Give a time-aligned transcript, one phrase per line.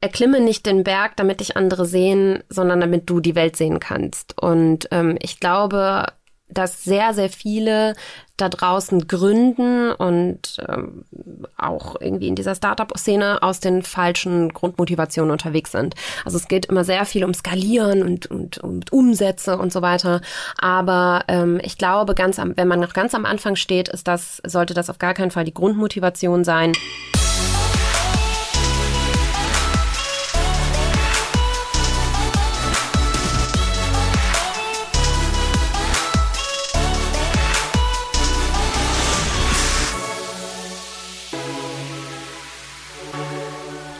[0.00, 4.40] erklimme nicht den Berg, damit dich andere sehen, sondern damit du die Welt sehen kannst.
[4.40, 6.06] Und ähm, ich glaube,
[6.50, 7.94] dass sehr, sehr viele
[8.38, 11.04] da draußen gründen und ähm,
[11.58, 15.94] auch irgendwie in dieser Startup-Szene aus den falschen Grundmotivationen unterwegs sind.
[16.24, 20.20] Also es geht immer sehr viel um Skalieren und, und, und Umsätze und so weiter.
[20.56, 24.40] Aber ähm, ich glaube, ganz am, wenn man noch ganz am Anfang steht, ist das,
[24.46, 26.72] sollte das auf gar keinen Fall die Grundmotivation sein.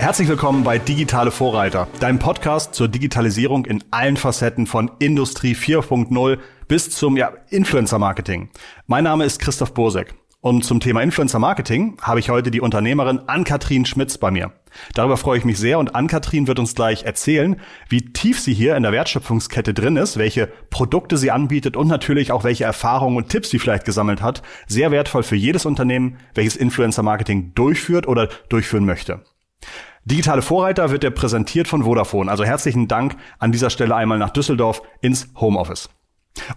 [0.08, 6.38] Herzlich willkommen bei Digitale Vorreiter, deinem Podcast zur Digitalisierung in allen Facetten von Industrie 4.0
[6.66, 8.48] bis zum ja, Influencer Marketing.
[8.86, 13.20] Mein Name ist Christoph Bosek und zum Thema Influencer Marketing habe ich heute die Unternehmerin
[13.26, 14.52] Ann-Kathrin Schmitz bei mir.
[14.94, 18.76] Darüber freue ich mich sehr und Ann-Kathrin wird uns gleich erzählen, wie tief sie hier
[18.76, 23.28] in der Wertschöpfungskette drin ist, welche Produkte sie anbietet und natürlich auch welche Erfahrungen und
[23.28, 24.40] Tipps sie vielleicht gesammelt hat.
[24.68, 29.22] Sehr wertvoll für jedes Unternehmen, welches Influencer Marketing durchführt oder durchführen möchte.
[30.04, 32.30] Digitale Vorreiter wird er präsentiert von Vodafone.
[32.30, 35.90] Also herzlichen Dank an dieser Stelle einmal nach Düsseldorf ins Homeoffice.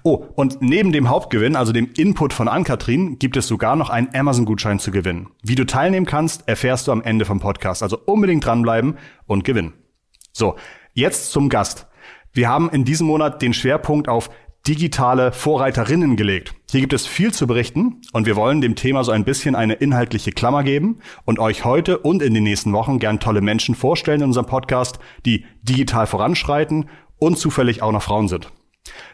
[0.03, 4.13] Oh, und neben dem Hauptgewinn, also dem Input von Ann-Kathrin, gibt es sogar noch einen
[4.13, 5.29] Amazon-Gutschein zu gewinnen.
[5.43, 7.83] Wie du teilnehmen kannst, erfährst du am Ende vom Podcast.
[7.83, 9.73] Also unbedingt dranbleiben und gewinnen.
[10.33, 10.55] So,
[10.93, 11.87] jetzt zum Gast.
[12.31, 14.29] Wir haben in diesem Monat den Schwerpunkt auf
[14.67, 16.53] digitale Vorreiterinnen gelegt.
[16.69, 19.73] Hier gibt es viel zu berichten und wir wollen dem Thema so ein bisschen eine
[19.73, 24.21] inhaltliche Klammer geben und euch heute und in den nächsten Wochen gern tolle Menschen vorstellen
[24.21, 28.51] in unserem Podcast, die digital voranschreiten und zufällig auch noch Frauen sind.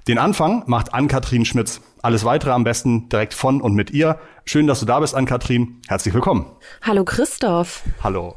[0.08, 1.82] Den Anfang macht Ann-Kathrin Schmitz.
[2.02, 4.20] Alles weitere am besten direkt von und mit ihr.
[4.46, 5.82] Schön, dass du da bist, Ann-Kathrin.
[5.88, 6.46] Herzlich willkommen.
[6.82, 7.84] Hallo Christoph.
[8.02, 8.36] Hallo.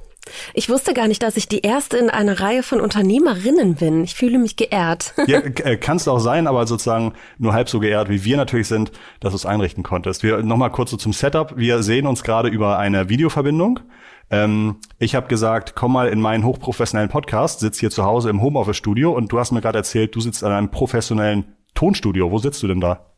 [0.54, 4.04] Ich wusste gar nicht, dass ich die erste in einer Reihe von Unternehmerinnen bin.
[4.04, 5.14] Ich fühle mich geehrt.
[5.26, 8.90] Ja, äh, kannst auch sein, aber sozusagen nur halb so geehrt, wie wir natürlich sind,
[9.20, 10.24] dass du es einrichten konntest.
[10.24, 11.56] Wir nochmal kurz so zum Setup.
[11.56, 13.78] Wir sehen uns gerade über eine Videoverbindung.
[14.30, 18.42] Ähm, ich habe gesagt, komm mal in meinen hochprofessionellen Podcast, sitz hier zu Hause im
[18.42, 22.30] Homeoffice-Studio und du hast mir gerade erzählt, du sitzt in einem professionellen Tonstudio.
[22.30, 23.09] Wo sitzt du denn da?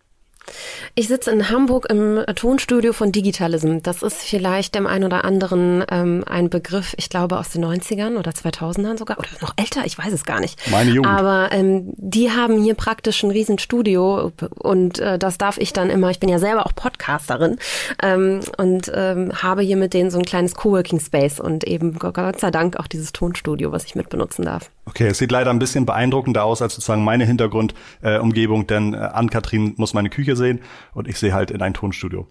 [0.94, 3.78] Ich sitze in Hamburg im Tonstudio von Digitalism.
[3.82, 8.18] Das ist vielleicht dem einen oder anderen ähm, ein Begriff, ich glaube aus den 90ern
[8.18, 10.58] oder 2000ern sogar oder noch älter, ich weiß es gar nicht.
[10.70, 11.10] Meine Jugend.
[11.10, 16.10] Aber ähm, die haben hier praktisch ein Riesenstudio und äh, das darf ich dann immer,
[16.10, 17.58] ich bin ja selber auch Podcasterin
[18.02, 22.40] ähm, und ähm, habe hier mit denen so ein kleines Coworking Space und eben Gott
[22.40, 24.70] sei Dank auch dieses Tonstudio, was ich mit benutzen darf.
[24.84, 28.96] Okay, es sieht leider ein bisschen beeindruckender aus als sozusagen meine Hintergrundumgebung, äh, denn äh,
[28.96, 30.60] Ann-Kathrin muss meine Küche sehen
[30.92, 32.26] und ich sehe halt in ein Tonstudio.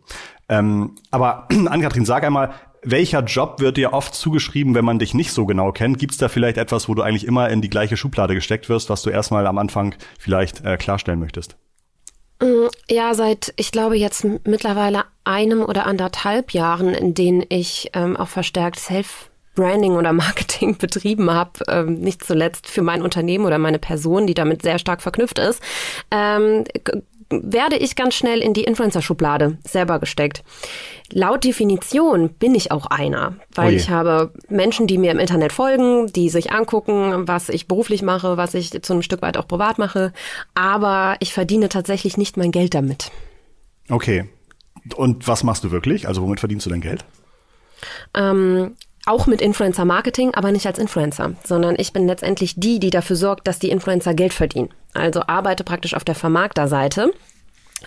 [0.49, 2.53] Ähm, aber Ann-Kathrin, sag einmal,
[2.83, 5.99] welcher Job wird dir oft zugeschrieben, wenn man dich nicht so genau kennt?
[5.99, 8.89] Gibt es da vielleicht etwas, wo du eigentlich immer in die gleiche Schublade gesteckt wirst,
[8.89, 11.55] was du erstmal am Anfang vielleicht äh, klarstellen möchtest?
[12.41, 18.17] Mm, ja, seit, ich glaube, jetzt mittlerweile einem oder anderthalb Jahren, in denen ich ähm,
[18.17, 23.57] auch verstärkt Self Branding oder Marketing betrieben habe, ähm, nicht zuletzt für mein Unternehmen oder
[23.57, 25.61] meine Person, die damit sehr stark verknüpft ist,
[26.11, 26.65] ähm,
[27.31, 30.43] werde ich ganz schnell in die Influencer-Schublade selber gesteckt.
[31.11, 35.51] Laut Definition bin ich auch einer, weil oh ich habe Menschen, die mir im Internet
[35.51, 39.47] folgen, die sich angucken, was ich beruflich mache, was ich zu einem Stück weit auch
[39.47, 40.13] privat mache,
[40.55, 43.11] aber ich verdiene tatsächlich nicht mein Geld damit.
[43.89, 44.25] Okay.
[44.95, 46.07] Und was machst du wirklich?
[46.07, 47.05] Also womit verdienst du dein Geld?
[48.15, 48.75] Ähm,
[49.11, 53.17] auch mit Influencer Marketing, aber nicht als Influencer, sondern ich bin letztendlich die, die dafür
[53.17, 54.69] sorgt, dass die Influencer Geld verdienen.
[54.93, 57.11] Also arbeite praktisch auf der Vermarkterseite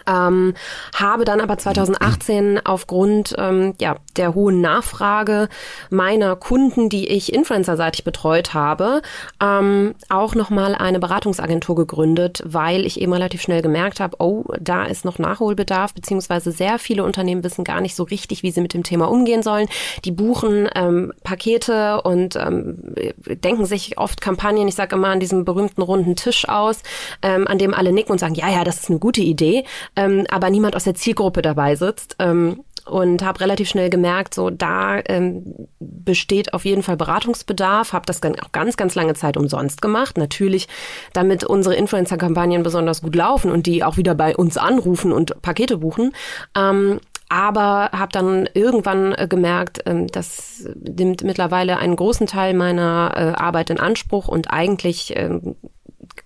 [0.06, 0.54] ähm,
[0.94, 5.48] habe dann aber 2018 aufgrund ähm, ja, der hohen Nachfrage
[5.90, 9.02] meiner Kunden, die ich influencerseitig betreut habe,
[9.40, 14.84] ähm, auch nochmal eine Beratungsagentur gegründet, weil ich eben relativ schnell gemerkt habe, oh, da
[14.84, 18.74] ist noch Nachholbedarf, beziehungsweise sehr viele Unternehmen wissen gar nicht so richtig, wie sie mit
[18.74, 19.68] dem Thema umgehen sollen.
[20.04, 22.94] Die buchen ähm, Pakete und ähm,
[23.26, 26.82] denken sich oft Kampagnen, ich sage immer an diesem berühmten runden Tisch aus,
[27.22, 29.64] ähm, an dem alle nicken und sagen, ja, ja, das ist eine gute Idee
[29.96, 32.16] ähm, aber niemand aus der Zielgruppe dabei sitzt.
[32.18, 37.92] Ähm, und habe relativ schnell gemerkt, so da ähm, besteht auf jeden Fall Beratungsbedarf.
[37.92, 40.18] Habe das auch ganz, ganz lange Zeit umsonst gemacht.
[40.18, 40.68] Natürlich,
[41.12, 45.78] damit unsere Influencer-Kampagnen besonders gut laufen und die auch wieder bei uns anrufen und Pakete
[45.78, 46.12] buchen.
[46.54, 53.12] Ähm, aber habe dann irgendwann äh, gemerkt, ähm, das nimmt mittlerweile einen großen Teil meiner
[53.16, 55.56] äh, Arbeit in Anspruch und eigentlich ähm,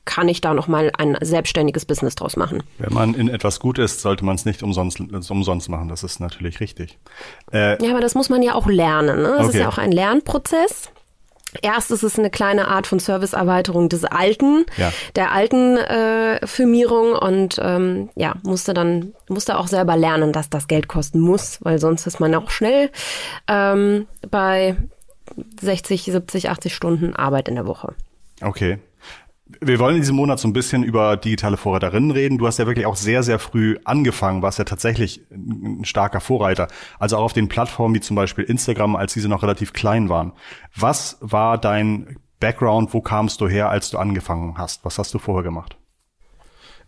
[0.09, 2.63] kann ich da noch mal ein selbstständiges Business draus machen.
[2.79, 5.01] Wenn man in etwas gut ist, sollte man es nicht umsonst,
[5.31, 5.91] umsonst machen.
[5.91, 6.99] Das ist natürlich richtig.
[7.53, 9.19] Äh, ja, aber das muss man ja auch lernen.
[9.21, 9.35] Ne?
[9.37, 9.59] Das okay.
[9.59, 10.91] ist ja auch ein Lernprozess.
[11.61, 14.93] Erst ist es eine kleine Art von Serviceerweiterung des alten, ja.
[15.15, 20.69] der alten äh, Firmierung und ähm, ja, musste dann, musste auch selber lernen, dass das
[20.69, 22.91] Geld kosten muss, weil sonst ist man auch schnell
[23.47, 24.77] ähm, bei
[25.61, 27.95] 60, 70, 80 Stunden Arbeit in der Woche.
[28.41, 28.79] Okay.
[29.61, 32.37] Wir wollen in diesem Monat so ein bisschen über digitale Vorreiterinnen reden.
[32.37, 36.69] Du hast ja wirklich auch sehr, sehr früh angefangen, warst ja tatsächlich ein starker Vorreiter.
[36.99, 40.33] Also auch auf den Plattformen wie zum Beispiel Instagram, als diese noch relativ klein waren.
[40.77, 42.93] Was war dein Background?
[42.93, 44.85] Wo kamst du her, als du angefangen hast?
[44.85, 45.78] Was hast du vorher gemacht?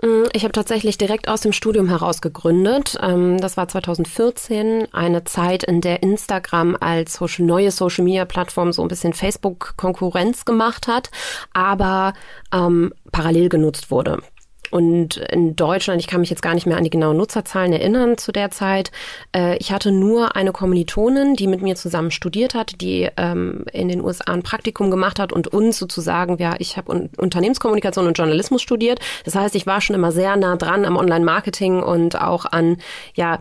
[0.03, 2.97] Mm, ich habe tatsächlich direkt aus dem Studium heraus gegründet.
[3.03, 8.89] Ähm, das war 2014, eine Zeit, in der Instagram als Social, neue Social-Media-Plattform so ein
[8.89, 11.11] bisschen Facebook-Konkurrenz gemacht hat,
[11.53, 12.15] aber
[12.53, 14.23] ähm, parallel genutzt wurde.
[14.71, 18.19] Und in Deutschland, ich kann mich jetzt gar nicht mehr an die genauen Nutzerzahlen erinnern
[18.19, 18.91] zu der Zeit.
[19.35, 23.89] Äh, ich hatte nur eine Kommilitonin, die mit mir zusammen studiert hat, die ähm, in
[23.89, 28.63] den USA ein Praktikum gemacht hat und uns sozusagen, ja, ich habe Unternehmenskommunikation und Journalismus
[28.63, 29.01] studiert.
[29.25, 32.77] Das heißt, ich war schon immer sehr nah dran am Online-Marketing und auch an,
[33.15, 33.41] ja,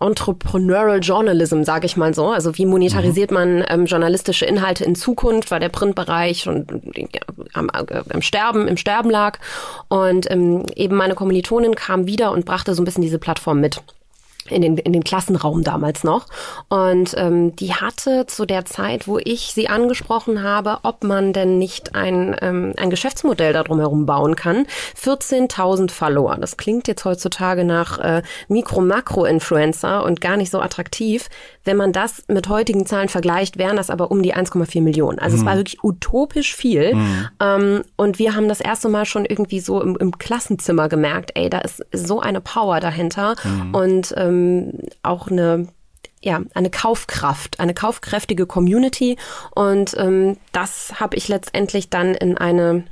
[0.00, 2.28] Entrepreneurial Journalism, sage ich mal so.
[2.28, 3.34] Also wie monetarisiert mhm.
[3.34, 6.66] man ähm, journalistische Inhalte in Zukunft, weil der Printbereich schon
[6.96, 7.20] ja,
[7.52, 9.38] am, äh, am, Sterben, im Sterben lag.
[9.88, 13.82] Und ähm, eben meine Kommilitonin kam wieder und brachte so ein bisschen diese Plattform mit
[14.50, 16.26] in den, in den Klassenraum damals noch.
[16.68, 21.58] Und ähm, die hatte zu der Zeit, wo ich sie angesprochen habe, ob man denn
[21.58, 24.66] nicht ein, ähm, ein Geschäftsmodell darum herum bauen kann,
[25.02, 26.36] 14.000 Follower.
[26.36, 31.28] Das klingt jetzt heutzutage nach äh, Mikro-Makro-Influencer und gar nicht so attraktiv.
[31.64, 35.18] Wenn man das mit heutigen Zahlen vergleicht, wären das aber um die 1,4 Millionen.
[35.18, 35.42] Also mhm.
[35.42, 36.94] es war wirklich utopisch viel.
[36.94, 37.28] Mhm.
[37.40, 41.48] Ähm, und wir haben das erste Mal schon irgendwie so im, im Klassenzimmer gemerkt, ey,
[41.48, 43.36] da ist so eine Power dahinter.
[43.44, 43.74] Mhm.
[43.74, 45.68] Und ähm, ähm, auch eine
[46.24, 49.18] ja, eine Kaufkraft, eine kaufkräftige Community.
[49.54, 52.84] Und ähm, das habe ich letztendlich dann in eine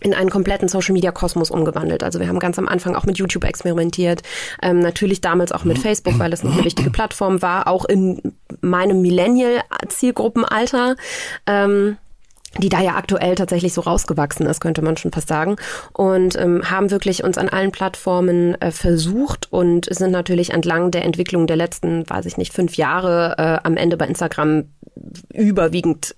[0.00, 2.02] in einen kompletten Social Media Kosmos umgewandelt.
[2.02, 4.22] Also wir haben ganz am Anfang auch mit YouTube experimentiert,
[4.60, 8.34] ähm, natürlich damals auch mit Facebook, weil es noch eine wichtige Plattform war, auch in
[8.60, 10.96] meinem Millennial Zielgruppenalter.
[11.46, 11.98] Ähm,
[12.58, 15.56] die da ja aktuell tatsächlich so rausgewachsen ist, könnte man schon fast sagen.
[15.92, 21.04] Und ähm, haben wirklich uns an allen Plattformen äh, versucht und sind natürlich entlang der
[21.04, 24.64] Entwicklung der letzten, weiß ich nicht, fünf Jahre äh, am Ende bei Instagram
[25.32, 26.14] überwiegend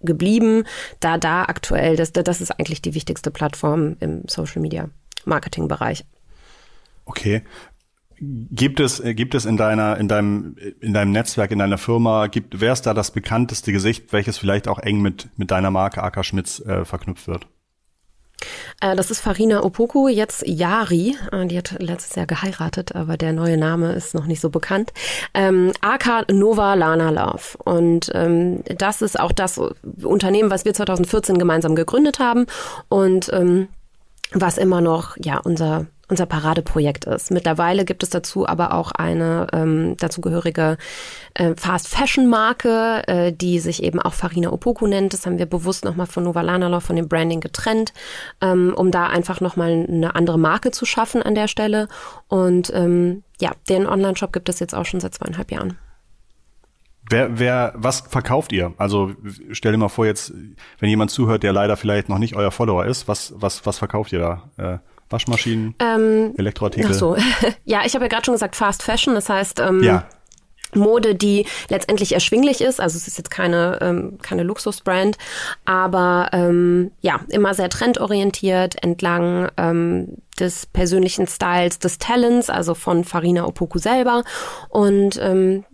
[0.00, 0.64] geblieben,
[1.00, 4.90] da da aktuell, das, das ist eigentlich die wichtigste Plattform im Social Media
[5.24, 6.04] Marketing Bereich.
[7.06, 7.42] Okay.
[8.50, 12.26] Gibt es, äh, gibt es in deiner, in deinem, in deinem Netzwerk, in deiner Firma,
[12.26, 16.02] gibt, wer ist da das bekannteste Gesicht, welches vielleicht auch eng mit, mit deiner Marke
[16.02, 17.46] AK Schmitz äh, verknüpft wird?
[18.80, 21.16] Äh, das ist Farina Opoku, jetzt Yari.
[21.32, 24.92] Äh, die hat letztes Jahr geheiratet, aber der neue Name ist noch nicht so bekannt.
[25.32, 27.58] Ähm, AK Nova Lana Love.
[27.64, 29.58] Und ähm, das ist auch das
[30.02, 32.46] Unternehmen, was wir 2014 gemeinsam gegründet haben
[32.88, 33.68] und ähm,
[34.32, 37.30] was immer noch ja unser unser Paradeprojekt ist.
[37.30, 40.76] Mittlerweile gibt es dazu aber auch eine ähm, dazugehörige
[41.34, 45.12] äh, Fast Fashion Marke, äh, die sich eben auch Farina Opoku nennt.
[45.12, 47.92] Das haben wir bewusst nochmal von Nova Lanalov von dem Branding getrennt,
[48.40, 51.88] ähm, um da einfach nochmal eine andere Marke zu schaffen an der Stelle.
[52.28, 55.78] Und ähm, ja, den Online-Shop gibt es jetzt auch schon seit zweieinhalb Jahren.
[57.10, 58.72] Wer, wer, was verkauft ihr?
[58.78, 59.12] Also
[59.50, 60.32] stell dir mal vor jetzt,
[60.78, 64.12] wenn jemand zuhört, der leider vielleicht noch nicht euer Follower ist, was, was, was verkauft
[64.12, 64.50] ihr da?
[64.56, 64.78] Äh,
[65.14, 66.90] Waschmaschinen, ähm, Elektroartikel.
[66.90, 67.16] Ach so.
[67.64, 70.06] ja, ich habe ja gerade schon gesagt Fast Fashion, das heißt ähm, ja.
[70.74, 72.80] Mode, die letztendlich erschwinglich ist.
[72.80, 75.16] Also es ist jetzt keine, ähm, keine Luxusbrand,
[75.64, 83.04] aber ähm, ja, immer sehr trendorientiert entlang ähm, des persönlichen Styles, des Talents, also von
[83.04, 84.24] Farina Opoku selber.
[84.68, 85.64] Und ähm,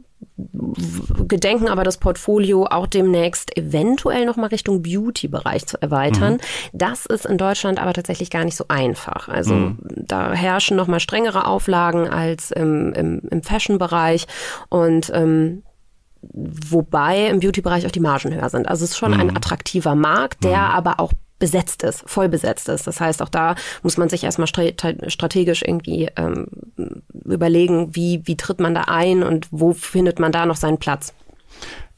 [1.29, 6.35] gedenken aber das Portfolio auch demnächst eventuell noch mal Richtung Beauty-Bereich zu erweitern.
[6.35, 6.39] Mhm.
[6.73, 9.29] Das ist in Deutschland aber tatsächlich gar nicht so einfach.
[9.29, 9.79] Also mhm.
[9.97, 14.27] da herrschen noch mal strengere Auflagen als im, im, im Fashion-Bereich
[14.69, 15.63] und ähm,
[16.23, 18.69] wobei im Beauty-Bereich auch die Margen höher sind.
[18.69, 19.21] Also es ist schon mhm.
[19.21, 20.75] ein attraktiver Markt, der mhm.
[20.75, 22.87] aber auch besetzt ist, voll besetzt ist.
[22.87, 26.47] Das heißt, auch da muss man sich erstmal strategisch irgendwie ähm,
[27.25, 31.13] überlegen, wie, wie tritt man da ein und wo findet man da noch seinen Platz.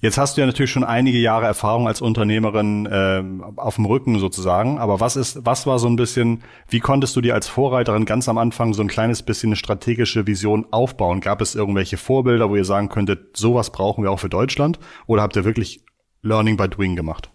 [0.00, 3.22] Jetzt hast du ja natürlich schon einige Jahre Erfahrung als Unternehmerin äh,
[3.54, 4.78] auf dem Rücken sozusagen.
[4.80, 8.28] Aber was ist, was war so ein bisschen, wie konntest du dir als Vorreiterin ganz
[8.28, 11.20] am Anfang so ein kleines bisschen eine strategische Vision aufbauen?
[11.20, 14.80] Gab es irgendwelche Vorbilder, wo ihr sagen könntet, sowas brauchen wir auch für Deutschland?
[15.06, 15.84] Oder habt ihr wirklich
[16.22, 17.30] Learning by Doing gemacht?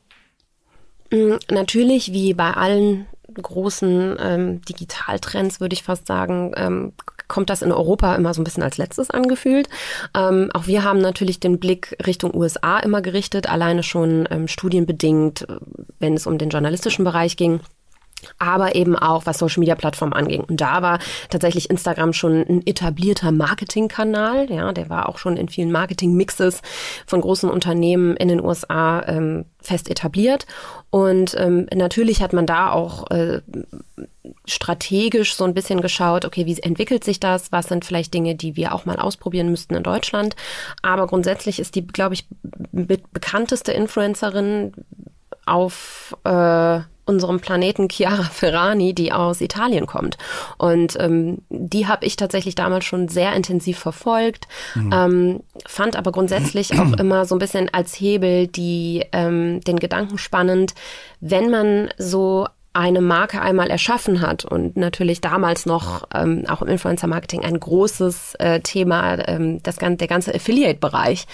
[1.12, 6.94] Mm, natürlich, wie bei allen großen ähm, Digitaltrends, würde ich fast sagen, ähm,
[7.28, 9.70] kommt das in Europa immer so ein bisschen als letztes angefühlt.
[10.16, 15.46] Ähm, auch wir haben natürlich den Blick Richtung USA immer gerichtet, alleine schon ähm, studienbedingt,
[16.00, 17.60] wenn es um den journalistischen Bereich ging
[18.40, 20.42] aber eben auch was Social Media Plattformen anging.
[20.42, 25.50] Und da war tatsächlich Instagram schon ein etablierter Marketingkanal, ja, der war auch schon in
[25.50, 26.62] vielen Marketing-Mixes
[27.06, 30.46] von großen Unternehmen in den USA ähm, fest etabliert.
[30.90, 33.42] Und ähm, natürlich hat man da auch äh,
[34.46, 37.52] strategisch so ein bisschen geschaut, okay, wie entwickelt sich das?
[37.52, 40.36] Was sind vielleicht Dinge, die wir auch mal ausprobieren müssten in Deutschland?
[40.82, 42.28] Aber grundsätzlich ist die, glaube ich,
[42.72, 44.74] bekannteste Influencerin
[45.46, 50.18] auf äh, unserem Planeten Chiara Ferrani, die aus Italien kommt.
[50.58, 54.92] Und ähm, die habe ich tatsächlich damals schon sehr intensiv verfolgt, mhm.
[54.94, 60.18] ähm, fand aber grundsätzlich auch immer so ein bisschen als Hebel die ähm, den Gedanken
[60.18, 60.76] spannend,
[61.20, 62.48] wenn man so
[62.78, 68.36] eine Marke einmal erschaffen hat und natürlich damals noch ähm, auch im Influencer-Marketing ein großes
[68.36, 71.26] äh, Thema, ähm, das, ganze, der ganze Affiliate-Bereich,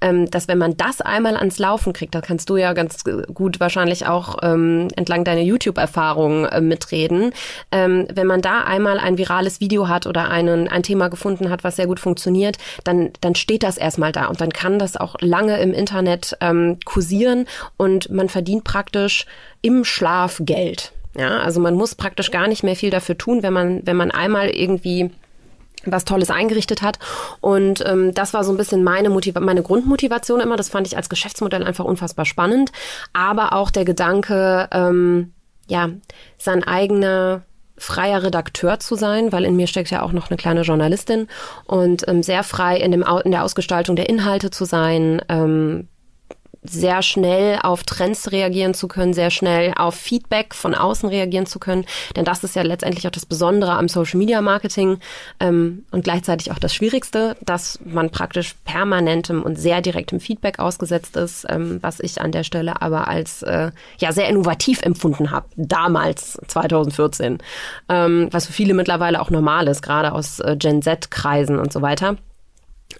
[0.00, 3.02] ähm, dass wenn man das einmal ans Laufen kriegt, da kannst du ja ganz
[3.34, 7.32] gut wahrscheinlich auch ähm, entlang deiner YouTube-Erfahrung äh, mitreden,
[7.72, 11.64] ähm, wenn man da einmal ein virales Video hat oder einen, ein Thema gefunden hat,
[11.64, 15.16] was sehr gut funktioniert, dann, dann steht das erstmal da und dann kann das auch
[15.20, 19.26] lange im Internet ähm, kursieren und man verdient praktisch
[19.62, 20.92] im Schlaf Geld.
[21.16, 24.10] Ja, also man muss praktisch gar nicht mehr viel dafür tun, wenn man, wenn man
[24.10, 25.10] einmal irgendwie
[25.84, 26.98] was Tolles eingerichtet hat.
[27.40, 30.56] Und ähm, das war so ein bisschen meine, Motiva meine Grundmotivation immer.
[30.56, 32.70] Das fand ich als Geschäftsmodell einfach unfassbar spannend.
[33.12, 35.32] Aber auch der Gedanke, ähm,
[35.68, 35.90] ja,
[36.38, 37.42] sein eigener
[37.78, 41.26] freier Redakteur zu sein, weil in mir steckt ja auch noch eine kleine Journalistin
[41.64, 45.88] und ähm, sehr frei in, dem, in der Ausgestaltung der Inhalte zu sein, ähm,
[46.64, 51.58] sehr schnell auf Trends reagieren zu können, sehr schnell auf Feedback von außen reagieren zu
[51.58, 51.84] können.
[52.14, 54.98] Denn das ist ja letztendlich auch das Besondere am Social Media Marketing
[55.40, 61.16] ähm, und gleichzeitig auch das Schwierigste, dass man praktisch permanentem und sehr direktem Feedback ausgesetzt
[61.16, 65.46] ist, ähm, was ich an der Stelle aber als äh, ja sehr innovativ empfunden habe,
[65.56, 67.38] damals 2014,
[67.88, 71.82] ähm, was für viele mittlerweile auch normal ist, gerade aus äh, Gen Z-Kreisen und so
[71.82, 72.16] weiter.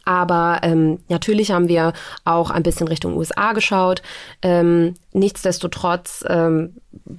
[0.05, 1.93] Aber ähm, natürlich haben wir
[2.25, 4.03] auch ein bisschen Richtung USA geschaut.
[4.43, 6.77] Ähm, nichtsdestotrotz ähm,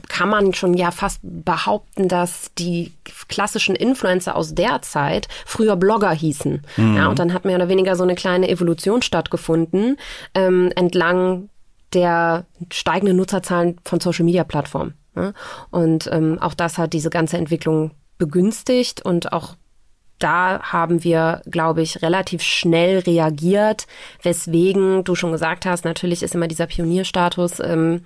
[0.10, 2.94] kann man schon ja fast behaupten, dass die
[3.28, 6.62] klassischen Influencer aus der Zeit früher Blogger hießen.
[6.78, 6.96] Mhm.
[6.96, 9.98] Ja, und dann hat mehr oder weniger so eine kleine Evolution stattgefunden
[10.36, 11.50] ähm, entlang
[11.94, 14.96] der steigenden Nutzerzahlen von Social-Media-Plattformen.
[15.16, 15.34] Ja?
[15.70, 19.56] Und ähm, auch das hat diese ganze Entwicklung begünstigt und auch
[20.20, 23.88] da haben wir, glaube ich, relativ schnell reagiert,
[24.22, 28.06] weswegen du schon gesagt hast, natürlich ist immer dieser Pionierstatus ähm,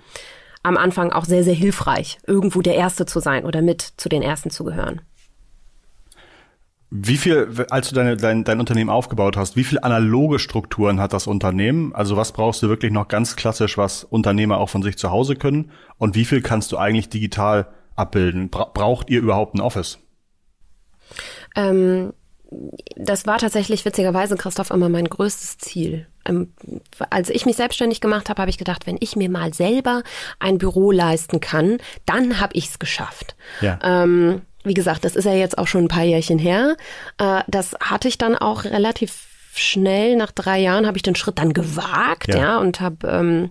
[0.62, 4.22] am Anfang auch sehr, sehr hilfreich, irgendwo der Erste zu sein oder mit zu den
[4.22, 5.00] Ersten zu gehören.
[6.90, 11.12] Wie viel, als du deine, dein, dein Unternehmen aufgebaut hast, wie viel analoge Strukturen hat
[11.12, 11.94] das Unternehmen?
[11.94, 15.36] Also was brauchst du wirklich noch ganz klassisch, was Unternehmer auch von sich zu Hause
[15.36, 15.70] können?
[15.98, 18.48] Und wie viel kannst du eigentlich digital abbilden?
[18.48, 19.98] braucht ihr überhaupt ein Office?
[21.56, 22.12] Ähm,
[22.96, 26.06] das war tatsächlich witzigerweise, Christoph, immer mein größtes Ziel.
[26.24, 26.52] Ähm,
[27.10, 30.02] als ich mich selbstständig gemacht habe, habe ich gedacht, wenn ich mir mal selber
[30.38, 33.36] ein Büro leisten kann, dann habe ich es geschafft.
[33.60, 33.78] Ja.
[33.82, 36.76] Ähm, wie gesagt, das ist ja jetzt auch schon ein paar Jährchen her.
[37.18, 41.38] Äh, das hatte ich dann auch relativ schnell, nach drei Jahren habe ich den Schritt
[41.38, 43.50] dann gewagt, ja, ja und habe ähm,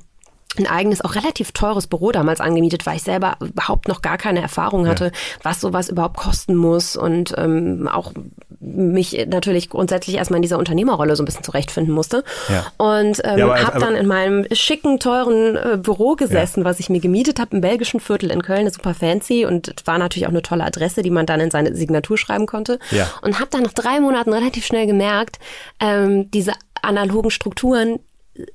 [0.59, 4.41] ein eigenes, auch relativ teures Büro damals angemietet, weil ich selber überhaupt noch gar keine
[4.41, 5.11] Erfahrung hatte, ja.
[5.43, 8.11] was sowas überhaupt kosten muss und ähm, auch
[8.59, 12.23] mich natürlich grundsätzlich erstmal in dieser Unternehmerrolle so ein bisschen zurechtfinden musste.
[12.49, 12.65] Ja.
[12.77, 16.99] Und ähm, ja, habe dann in meinem schicken, teuren äh, Büro gesessen, was ich mir
[16.99, 20.63] gemietet habe im belgischen Viertel in Köln, super fancy und war natürlich auch eine tolle
[20.63, 22.79] Adresse, die man dann in seine Signatur schreiben konnte.
[23.21, 25.39] Und habe dann nach drei Monaten relativ schnell gemerkt,
[25.79, 27.99] ähm, diese analogen Strukturen,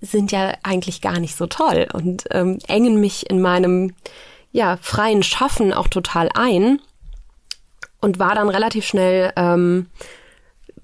[0.01, 3.95] sind ja eigentlich gar nicht so toll und ähm, engen mich in meinem
[4.53, 6.81] ja, freien Schaffen auch total ein
[8.01, 9.87] und war dann relativ schnell ähm,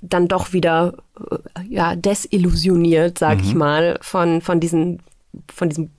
[0.00, 0.94] dann doch wieder
[1.30, 3.44] äh, ja desillusioniert, sag mhm.
[3.44, 5.02] ich mal, von von diesen
[5.52, 5.90] von diesem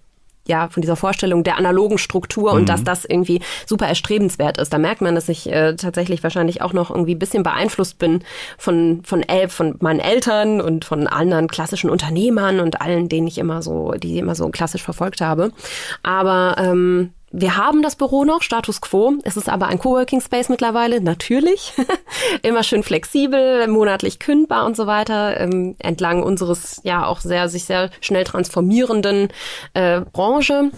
[0.49, 2.59] ja, von dieser Vorstellung der analogen Struktur mhm.
[2.59, 4.73] und dass das irgendwie super erstrebenswert ist.
[4.73, 8.23] Da merkt man, dass ich äh, tatsächlich wahrscheinlich auch noch irgendwie ein bisschen beeinflusst bin
[8.57, 13.37] von, von, El von meinen Eltern und von anderen klassischen Unternehmern und allen, denen ich
[13.37, 15.51] immer so, die immer so klassisch verfolgt habe.
[16.01, 19.13] Aber ähm, wir haben das Büro noch, Status quo.
[19.23, 21.73] Es ist aber ein Coworking Space mittlerweile, natürlich.
[22.41, 27.65] Immer schön flexibel, monatlich kündbar und so weiter, ähm, entlang unseres ja auch sehr sich
[27.65, 29.29] sehr schnell transformierenden
[29.73, 30.71] äh, Branche.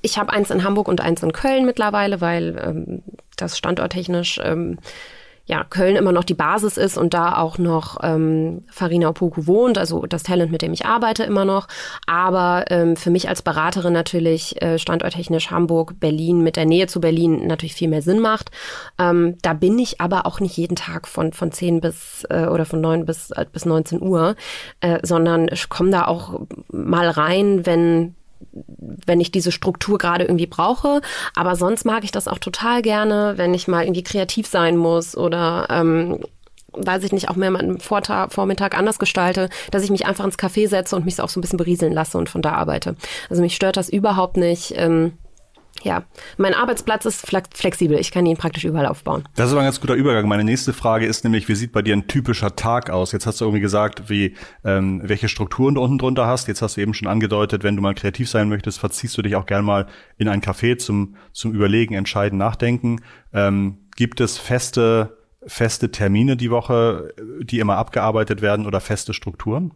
[0.00, 3.02] Ich habe eins in Hamburg und eins in Köln mittlerweile, weil ähm,
[3.36, 4.78] das standorttechnisch ähm,
[5.52, 9.76] ja, Köln immer noch die Basis ist und da auch noch ähm, Farina Opoku wohnt,
[9.76, 11.68] also das Talent, mit dem ich arbeite immer noch.
[12.06, 17.02] Aber ähm, für mich als Beraterin natürlich äh, standorttechnisch Hamburg, Berlin mit der Nähe zu
[17.02, 18.50] Berlin natürlich viel mehr Sinn macht.
[18.98, 22.64] Ähm, da bin ich aber auch nicht jeden Tag von, von 10 bis äh, oder
[22.64, 24.36] von 9 bis, äh, bis 19 Uhr,
[24.80, 26.40] äh, sondern ich komme da auch
[26.70, 28.14] mal rein, wenn
[28.50, 31.00] wenn ich diese Struktur gerade irgendwie brauche.
[31.34, 35.16] Aber sonst mag ich das auch total gerne, wenn ich mal irgendwie kreativ sein muss
[35.16, 36.20] oder ähm,
[36.72, 40.38] weiß ich nicht, auch mehr meinen Vortag, Vormittag anders gestalte, dass ich mich einfach ins
[40.38, 42.96] Café setze und mich auch so ein bisschen berieseln lasse und von da arbeite.
[43.28, 44.72] Also mich stört das überhaupt nicht.
[44.76, 45.12] Ähm,
[45.82, 46.04] ja,
[46.36, 47.98] mein Arbeitsplatz ist flexibel.
[47.98, 49.24] Ich kann ihn praktisch überall aufbauen.
[49.36, 50.28] Das ist aber ein ganz guter Übergang.
[50.28, 53.12] Meine nächste Frage ist nämlich, wie sieht bei dir ein typischer Tag aus?
[53.12, 54.34] Jetzt hast du irgendwie gesagt, wie
[54.64, 56.48] ähm, welche Strukturen du unten drunter hast.
[56.48, 59.36] Jetzt hast du eben schon angedeutet, wenn du mal kreativ sein möchtest, verziehst du dich
[59.36, 59.86] auch gern mal
[60.18, 63.00] in ein Café zum zum Überlegen, entscheiden, nachdenken.
[63.32, 69.72] Ähm, gibt es feste feste Termine die Woche, die immer abgearbeitet werden oder feste Strukturen?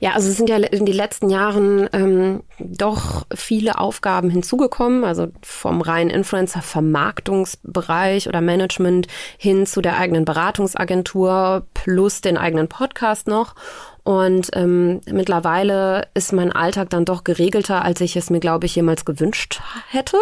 [0.00, 5.28] Ja, also es sind ja in den letzten Jahren ähm, doch viele Aufgaben hinzugekommen, also
[5.42, 9.06] vom reinen Influencer-Vermarktungsbereich oder Management
[9.38, 13.54] hin zu der eigenen Beratungsagentur plus den eigenen Podcast noch.
[14.02, 18.74] Und ähm, mittlerweile ist mein Alltag dann doch geregelter, als ich es mir, glaube ich,
[18.74, 20.16] jemals gewünscht hätte.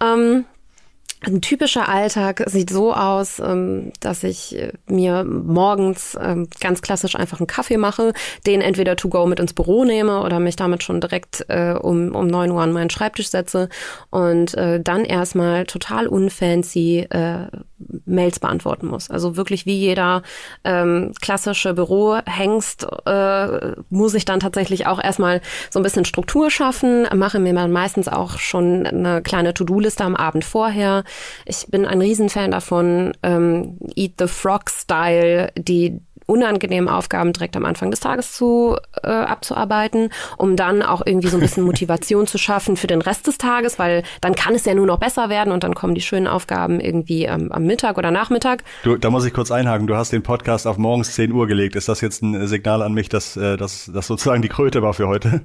[0.00, 0.44] Ähm,
[1.26, 7.16] ein typischer Alltag sieht so aus, ähm, dass ich äh, mir morgens ähm, ganz klassisch
[7.16, 8.12] einfach einen Kaffee mache,
[8.46, 12.14] den entweder to go mit ins Büro nehme oder mich damit schon direkt äh, um,
[12.14, 13.68] um neun Uhr an meinen Schreibtisch setze
[14.10, 17.06] und äh, dann erstmal total unfancy
[18.06, 19.10] Mails beantworten muss.
[19.10, 20.22] Also wirklich wie jeder
[20.64, 25.40] ähm, klassische Bürohengst äh, muss ich dann tatsächlich auch erstmal
[25.70, 30.16] so ein bisschen Struktur schaffen, mache mir dann meistens auch schon eine kleine To-Do-Liste am
[30.16, 31.04] Abend vorher.
[31.44, 37.90] Ich bin ein Riesenfan davon, ähm, Eat the Frog-Style, die unangenehmen Aufgaben direkt am Anfang
[37.90, 42.76] des Tages zu äh, abzuarbeiten, um dann auch irgendwie so ein bisschen Motivation zu schaffen
[42.76, 45.62] für den Rest des Tages, weil dann kann es ja nur noch besser werden und
[45.64, 48.64] dann kommen die schönen Aufgaben irgendwie ähm, am Mittag oder Nachmittag.
[48.82, 49.86] Du, da muss ich kurz einhaken.
[49.86, 51.76] Du hast den Podcast auf morgens 10 Uhr gelegt.
[51.76, 55.08] Ist das jetzt ein Signal an mich, dass äh, das sozusagen die Kröte war für
[55.08, 55.42] heute?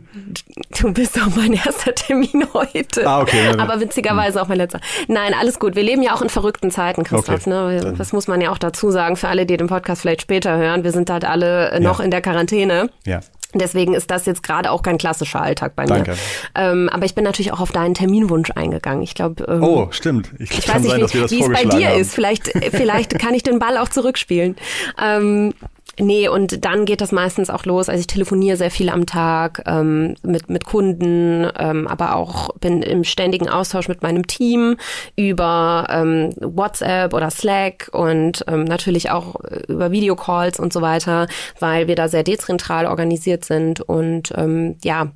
[0.79, 3.05] Du bist auch mein erster Termin heute.
[3.05, 3.55] Ah, okay.
[3.57, 4.79] Aber witzigerweise auch mein letzter.
[5.07, 5.75] Nein, alles gut.
[5.75, 7.47] Wir leben ja auch in verrückten Zeiten, Christoph.
[7.47, 7.49] Okay.
[7.49, 7.93] Ne?
[7.97, 10.70] Das muss man ja auch dazu sagen, für alle, die den Podcast vielleicht später hören
[10.71, 10.83] hören.
[10.83, 12.05] Wir sind halt alle noch ja.
[12.05, 12.89] in der Quarantäne.
[13.05, 13.21] Ja.
[13.53, 15.89] Deswegen ist das jetzt gerade auch kein klassischer Alltag bei mir.
[15.89, 16.15] Danke.
[16.55, 19.03] Ähm, aber ich bin natürlich auch auf deinen Terminwunsch eingegangen.
[19.03, 19.43] Ich glaube.
[19.47, 20.31] Ähm, oh, stimmt.
[20.39, 21.99] Ich, ich weiß nicht, sein, wie, wie es bei dir haben.
[21.99, 22.13] ist.
[22.13, 24.55] Vielleicht, vielleicht kann ich den Ball auch zurückspielen.
[25.01, 25.53] Ähm,
[26.01, 27.87] Nee, und dann geht das meistens auch los.
[27.87, 32.81] Also ich telefoniere sehr viel am Tag ähm, mit, mit Kunden, ähm, aber auch bin
[32.81, 34.77] im ständigen Austausch mit meinem Team
[35.15, 39.35] über ähm, WhatsApp oder Slack und ähm, natürlich auch
[39.67, 41.27] über Videocalls und so weiter,
[41.59, 45.11] weil wir da sehr dezentral organisiert sind und ähm, ja,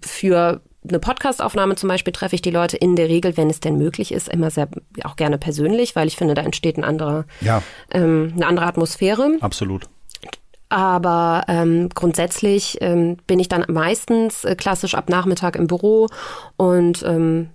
[0.00, 3.76] für eine Podcastaufnahme zum Beispiel treffe ich die Leute in der Regel, wenn es denn
[3.76, 4.68] möglich ist, immer sehr
[5.04, 7.62] auch gerne persönlich, weil ich finde, da entsteht ein anderer, ja.
[7.90, 9.36] ähm, eine andere Atmosphäre.
[9.42, 9.90] Absolut.
[10.70, 16.06] Aber ähm, grundsätzlich ähm, bin ich dann meistens äh, klassisch ab Nachmittag im Büro
[16.56, 17.50] und ähm,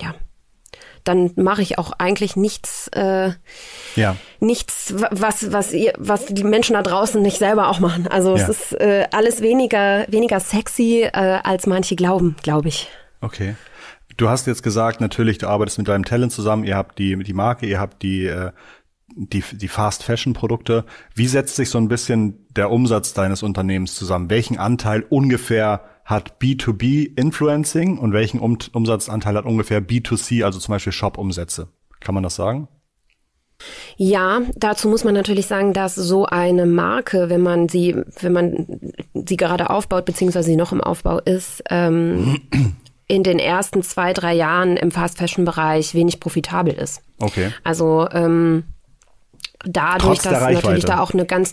[0.00, 0.14] ja,
[1.04, 3.32] dann mache ich auch eigentlich nichts, äh,
[3.96, 4.16] ja.
[4.40, 8.06] nichts, was, was, ihr, was die Menschen da draußen nicht selber auch machen.
[8.08, 8.42] Also ja.
[8.42, 12.88] es ist äh, alles weniger, weniger sexy, äh, als manche glauben, glaube ich.
[13.22, 13.56] Okay.
[14.18, 17.32] Du hast jetzt gesagt, natürlich, du arbeitest mit deinem Talent zusammen, ihr habt die, die
[17.32, 18.50] Marke, ihr habt die äh,
[19.18, 20.84] die, die Fast Fashion Produkte.
[21.14, 24.30] Wie setzt sich so ein bisschen der Umsatz deines Unternehmens zusammen?
[24.30, 30.72] Welchen Anteil ungefähr hat B2B Influencing und welchen um Umsatzanteil hat ungefähr B2C, also zum
[30.72, 31.68] Beispiel Shop-Umsätze?
[32.00, 32.68] Kann man das sagen?
[33.96, 38.80] Ja, dazu muss man natürlich sagen, dass so eine Marke, wenn man sie, wenn man
[39.14, 42.40] sie gerade aufbaut, beziehungsweise sie noch im Aufbau ist, ähm,
[43.08, 47.02] in den ersten zwei, drei Jahren im Fast-Fashion-Bereich wenig profitabel ist.
[47.18, 47.50] Okay.
[47.64, 48.64] Also ähm,
[49.64, 51.52] dadurch, dass natürlich da auch eine ganz,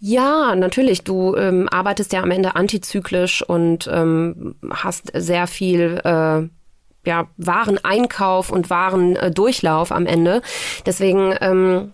[0.00, 6.48] ja, natürlich, du ähm, arbeitest ja am Ende antizyklisch und ähm, hast sehr viel, äh,
[7.08, 10.42] ja, Wareneinkauf und Warendurchlauf am Ende.
[10.84, 11.92] Deswegen, ähm,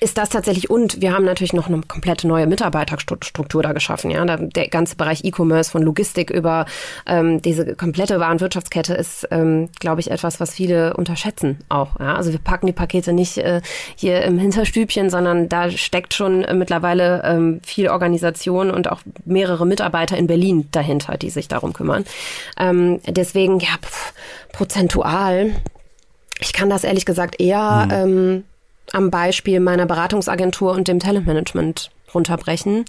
[0.00, 4.10] ist das tatsächlich und wir haben natürlich noch eine komplette neue Mitarbeiterstruktur da geschaffen.
[4.10, 6.66] Ja, der ganze Bereich E-Commerce von Logistik über
[7.06, 11.98] ähm, diese komplette Warenwirtschaftskette ist, ähm, glaube ich, etwas, was viele unterschätzen auch.
[11.98, 12.14] Ja?
[12.14, 13.60] Also wir packen die Pakete nicht äh,
[13.96, 19.66] hier im Hinterstübchen, sondern da steckt schon äh, mittlerweile ähm, viel Organisation und auch mehrere
[19.66, 22.04] Mitarbeiter in Berlin dahinter, die sich darum kümmern.
[22.58, 24.12] Ähm, deswegen ja pf,
[24.52, 25.52] prozentual
[26.40, 27.92] Ich kann das ehrlich gesagt eher mhm.
[27.92, 28.44] ähm,
[28.92, 32.84] am Beispiel meiner Beratungsagentur und dem Talentmanagement runterbrechen.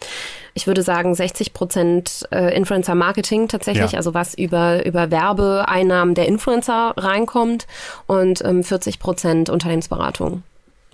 [0.53, 3.97] Ich würde sagen 60 Prozent äh, Influencer Marketing tatsächlich, ja.
[3.97, 7.67] also was über, über Werbeeinnahmen der Influencer reinkommt
[8.07, 10.43] und ähm, 40 Prozent Unternehmensberatung.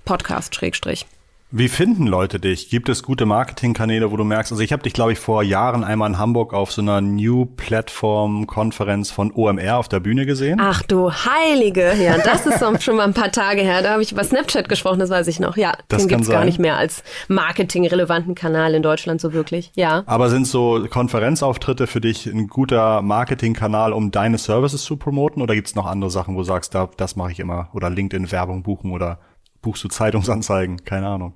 [0.05, 1.05] Podcast, Schrägstrich.
[1.51, 2.71] Wie finden Leute dich?
[2.71, 5.83] Gibt es gute Marketingkanäle, wo du merkst, also ich habe dich, glaube ich, vor Jahren
[5.83, 10.59] einmal in Hamburg auf so einer New Platform Konferenz von OMR auf der Bühne gesehen.
[10.59, 13.83] Ach du Heilige, ja, das ist schon mal ein paar Tage her.
[13.83, 15.55] Da habe ich über Snapchat gesprochen, das weiß ich noch.
[15.55, 19.71] Ja, das den gibt's gar nicht mehr als marketingrelevanten Kanal in Deutschland so wirklich.
[19.75, 20.03] Ja.
[20.07, 25.43] Aber sind so Konferenzauftritte für dich ein guter Marketingkanal, um deine Services zu promoten?
[25.43, 27.69] Oder gibt's noch andere Sachen, wo du sagst, da, das mache ich immer?
[27.73, 29.19] Oder LinkedIn Werbung buchen oder
[29.65, 30.85] buchst du Zeitungsanzeigen?
[30.85, 31.33] Keine Ahnung.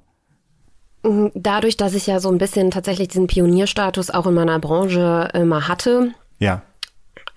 [1.03, 5.29] Mhm, dadurch, dass ich ja so ein bisschen tatsächlich diesen Pionierstatus auch in meiner Branche
[5.33, 6.61] immer hatte, ja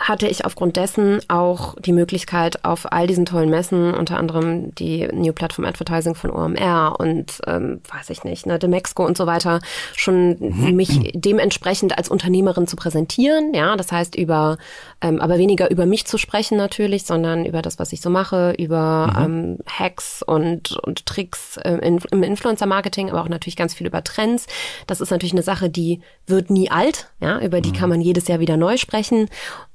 [0.03, 5.07] hatte ich aufgrund dessen auch die Möglichkeit, auf all diesen tollen Messen, unter anderem die
[5.13, 9.61] New Platform Advertising von OMR und ähm, weiß ich nicht, ne, Demexco und so weiter,
[9.95, 10.75] schon mhm.
[10.75, 13.55] mich dementsprechend als Unternehmerin zu präsentieren.
[13.55, 14.59] Ja, das heißt über,
[15.01, 18.55] ähm, aber weniger über mich zu sprechen natürlich, sondern über das, was ich so mache,
[18.59, 19.25] über mhm.
[19.25, 24.03] ähm, Hacks und, und Tricks äh, in, im Influencer-Marketing, aber auch natürlich ganz viel über
[24.03, 24.47] Trends.
[24.89, 27.09] Das ist natürlich eine Sache, die wird nie alt.
[27.21, 27.75] Ja, über die mhm.
[27.75, 29.29] kann man jedes Jahr wieder neu sprechen.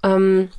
[0.04, 0.50] Ähm,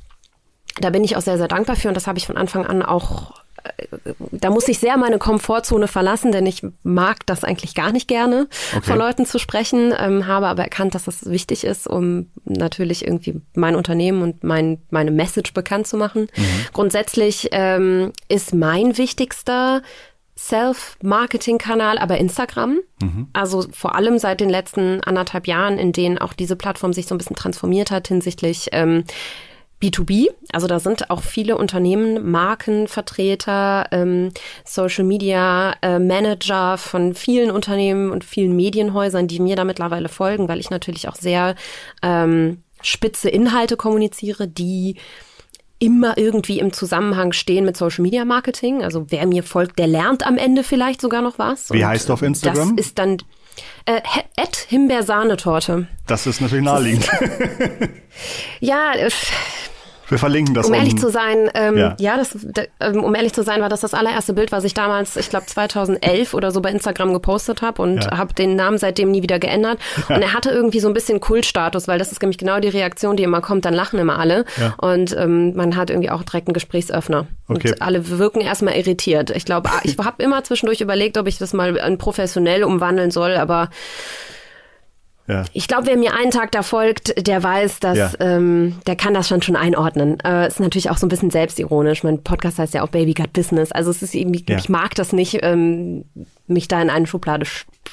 [0.79, 2.83] da bin ich auch sehr, sehr dankbar für und das habe ich von Anfang an
[2.83, 7.91] auch äh, da muss ich sehr meine Komfortzone verlassen, denn ich mag das eigentlich gar
[7.91, 8.85] nicht gerne, okay.
[8.85, 13.41] vor Leuten zu sprechen, ähm, habe aber erkannt, dass das wichtig ist, um natürlich irgendwie
[13.55, 16.27] mein Unternehmen und mein, meine Message bekannt zu machen.
[16.35, 16.43] Mhm.
[16.73, 19.81] Grundsätzlich ähm, ist mein wichtigster
[20.39, 22.79] Self-Marketing-Kanal, aber Instagram.
[23.01, 23.27] Mhm.
[23.33, 27.15] Also vor allem seit den letzten anderthalb Jahren, in denen auch diese Plattform sich so
[27.15, 29.03] ein bisschen transformiert hat hinsichtlich ähm,
[29.81, 30.27] B2B.
[30.53, 34.31] Also da sind auch viele Unternehmen, Markenvertreter, ähm,
[34.65, 40.47] Social Media äh, Manager von vielen Unternehmen und vielen Medienhäusern, die mir da mittlerweile folgen,
[40.47, 41.55] weil ich natürlich auch sehr
[42.01, 44.95] ähm, spitze Inhalte kommuniziere, die
[45.79, 48.83] immer irgendwie im Zusammenhang stehen mit Social Media Marketing.
[48.83, 51.71] Also wer mir folgt, der lernt am Ende vielleicht sogar noch was.
[51.71, 52.75] Wie heißt du auf Instagram?
[52.75, 53.17] Das ist dann
[53.85, 54.01] äh,
[54.67, 55.87] Himbeersahnetorte.
[56.05, 57.09] Das ist natürlich naheliegend.
[58.59, 59.09] ja, äh,
[60.09, 60.67] wir verlinken das.
[60.67, 62.37] Um ehrlich zu sein, ähm, ja, ja das,
[62.79, 65.45] ähm, um ehrlich zu sein, war das das allererste Bild, was ich damals, ich glaube
[65.45, 68.17] 2011 oder so bei Instagram gepostet habe und ja.
[68.17, 69.79] habe den Namen seitdem nie wieder geändert.
[70.07, 70.15] Ja.
[70.19, 73.15] Und er hatte irgendwie so ein bisschen Kultstatus, weil das ist nämlich genau die Reaktion,
[73.15, 74.43] die immer kommt, dann lachen immer alle.
[74.77, 77.27] Und ähm, man hat irgendwie auch direkt einen Gesprächsöffner.
[77.47, 77.69] Okay.
[77.69, 79.29] Und alle wirken erstmal irritiert.
[79.29, 83.35] Ich glaube, ich habe immer zwischendurch überlegt, ob ich das mal in professionell umwandeln soll,
[83.35, 83.69] aber
[85.29, 85.45] ja.
[85.53, 88.11] Ich glaube, wer mir einen Tag da folgt, der weiß, dass ja.
[88.19, 90.19] ähm, der kann das schon schon einordnen.
[90.21, 92.03] Äh, ist natürlich auch so ein bisschen selbstironisch.
[92.03, 93.71] Mein Podcast heißt ja auch Baby Got Business.
[93.71, 94.57] Also es ist irgendwie, ja.
[94.57, 96.05] ich mag das nicht, ähm,
[96.47, 97.45] mich da in eine Schublade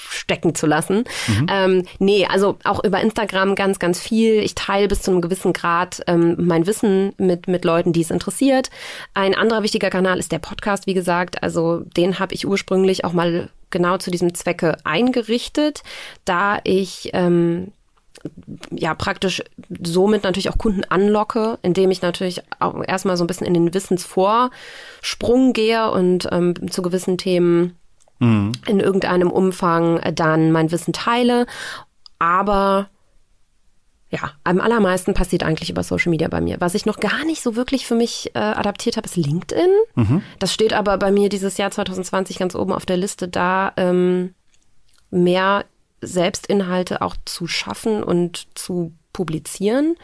[0.09, 1.05] stecken zu lassen.
[1.27, 1.47] Mhm.
[1.51, 4.39] Ähm, nee, also auch über Instagram ganz, ganz viel.
[4.43, 8.11] Ich teile bis zu einem gewissen Grad ähm, mein Wissen mit, mit Leuten, die es
[8.11, 8.71] interessiert.
[9.13, 11.43] Ein anderer wichtiger Kanal ist der Podcast, wie gesagt.
[11.43, 15.83] Also den habe ich ursprünglich auch mal genau zu diesem Zwecke eingerichtet,
[16.25, 17.73] da ich ähm,
[18.71, 19.43] ja praktisch
[19.83, 23.75] somit natürlich auch Kunden anlocke, indem ich natürlich auch erstmal so ein bisschen in den
[23.75, 27.77] Wissensvorsprung gehe und ähm, zu gewissen Themen
[28.19, 28.53] mhm.
[28.67, 31.47] in irgendeinem Umfang dann mein Wissen teile.
[32.19, 32.89] Aber
[34.17, 36.57] ja, am allermeisten passiert eigentlich über Social Media bei mir.
[36.61, 39.71] Was ich noch gar nicht so wirklich für mich äh, adaptiert habe, ist LinkedIn.
[39.95, 40.23] Mhm.
[40.39, 44.35] Das steht aber bei mir dieses Jahr 2020 ganz oben auf der Liste, da ähm,
[45.11, 45.65] mehr
[46.01, 49.97] Selbstinhalte auch zu schaffen und zu publizieren.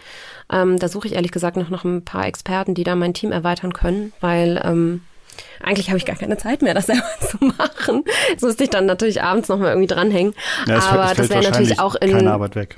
[0.51, 3.33] Ähm, da suche ich ehrlich gesagt noch, noch ein paar Experten, die da mein Team
[3.33, 5.03] erweitern können, weil ähm,
[5.63, 8.05] eigentlich habe ich gar keine Zeit mehr, das selber zu machen.
[8.35, 10.35] Das müsste ich dann natürlich abends nochmal irgendwie dranhängen.
[10.67, 12.11] Ja, Aber das wäre natürlich auch in,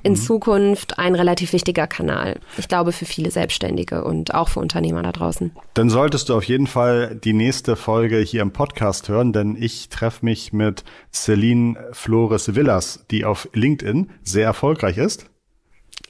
[0.03, 0.17] in mhm.
[0.17, 2.37] Zukunft ein relativ wichtiger Kanal.
[2.59, 5.53] Ich glaube, für viele Selbstständige und auch für Unternehmer da draußen.
[5.75, 9.89] Dann solltest du auf jeden Fall die nächste Folge hier im Podcast hören, denn ich
[9.89, 15.27] treffe mich mit Celine Flores Villas, die auf LinkedIn sehr erfolgreich ist.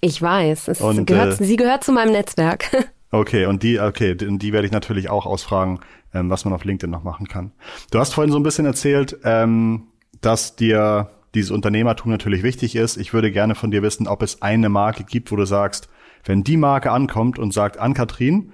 [0.00, 0.80] Ich weiß.
[0.80, 2.70] Und, gehört, äh, sie gehört zu meinem Netzwerk.
[3.14, 5.78] Okay, und die, okay, die werde ich natürlich auch ausfragen,
[6.14, 7.52] ähm, was man auf LinkedIn noch machen kann.
[7.90, 9.88] Du hast vorhin so ein bisschen erzählt, ähm,
[10.20, 12.96] dass dir dieses Unternehmertum natürlich wichtig ist.
[12.96, 15.88] Ich würde gerne von dir wissen, ob es eine Marke gibt, wo du sagst,
[16.24, 18.52] wenn die Marke ankommt und sagt, an Kathrin,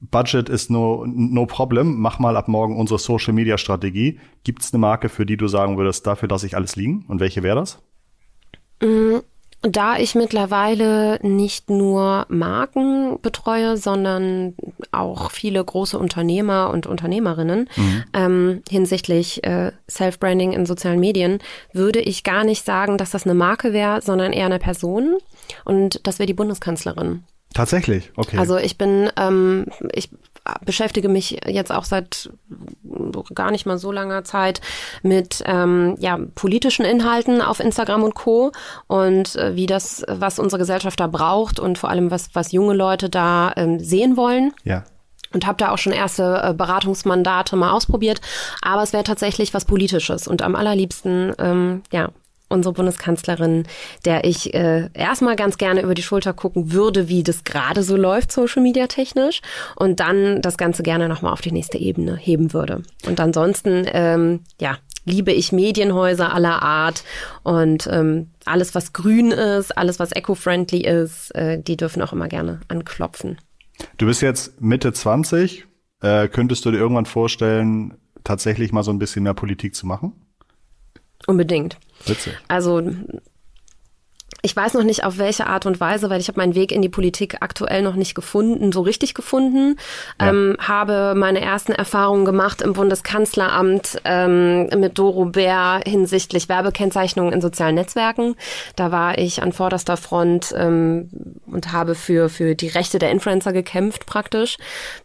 [0.00, 4.20] Budget ist no, no problem, mach mal ab morgen unsere Social Media Strategie.
[4.44, 7.04] Gibt es eine Marke, für die du sagen würdest, dafür lasse ich alles liegen?
[7.08, 7.82] Und welche wäre das?
[8.80, 9.18] Mm,
[9.62, 14.54] da ich mittlerweile nicht nur Marken betreue, sondern
[14.92, 18.04] auch viele große Unternehmer und Unternehmerinnen mhm.
[18.14, 21.40] ähm, hinsichtlich äh, Self-Branding in sozialen Medien,
[21.72, 25.16] würde ich gar nicht sagen, dass das eine Marke wäre, sondern eher eine Person.
[25.64, 27.24] Und das wäre die Bundeskanzlerin.
[27.54, 28.36] Tatsächlich, okay.
[28.38, 30.10] Also ich bin, ähm, ich
[30.64, 32.30] beschäftige mich jetzt auch seit
[33.34, 34.60] gar nicht mal so langer Zeit
[35.02, 38.52] mit ähm, ja, politischen Inhalten auf Instagram und Co.
[38.86, 42.74] und äh, wie das, was unsere Gesellschaft da braucht und vor allem, was, was junge
[42.74, 44.52] Leute da ähm, sehen wollen.
[44.64, 44.84] Ja
[45.32, 48.20] und habe da auch schon erste äh, Beratungsmandate mal ausprobiert.
[48.62, 52.08] Aber es wäre tatsächlich was Politisches und am allerliebsten, ähm, ja,
[52.48, 53.64] unsere Bundeskanzlerin,
[54.04, 57.96] der ich äh, erstmal ganz gerne über die Schulter gucken würde, wie das gerade so
[57.96, 59.40] läuft, Social Media technisch,
[59.76, 62.82] und dann das Ganze gerne nochmal auf die nächste Ebene heben würde.
[63.06, 67.02] Und ansonsten, ähm, ja, liebe ich Medienhäuser aller Art
[67.42, 72.28] und ähm, alles, was grün ist, alles, was eco-friendly ist, äh, die dürfen auch immer
[72.28, 73.38] gerne anklopfen.
[73.96, 75.66] Du bist jetzt Mitte 20.
[76.00, 80.12] Äh, könntest du dir irgendwann vorstellen, tatsächlich mal so ein bisschen mehr Politik zu machen?
[81.26, 81.78] Unbedingt.
[82.06, 82.34] Witzig.
[82.48, 82.82] Also
[84.42, 86.80] ich weiß noch nicht auf welche Art und Weise, weil ich habe meinen Weg in
[86.80, 89.76] die Politik aktuell noch nicht gefunden, so richtig gefunden.
[90.20, 90.28] Ja.
[90.28, 97.40] Ähm, habe meine ersten Erfahrungen gemacht im Bundeskanzleramt ähm, mit Doro Bär hinsichtlich Werbekennzeichnungen in
[97.40, 98.36] sozialen Netzwerken.
[98.76, 101.10] Da war ich an vorderster Front ähm,
[101.46, 104.56] und habe für, für die Rechte der Influencer gekämpft praktisch.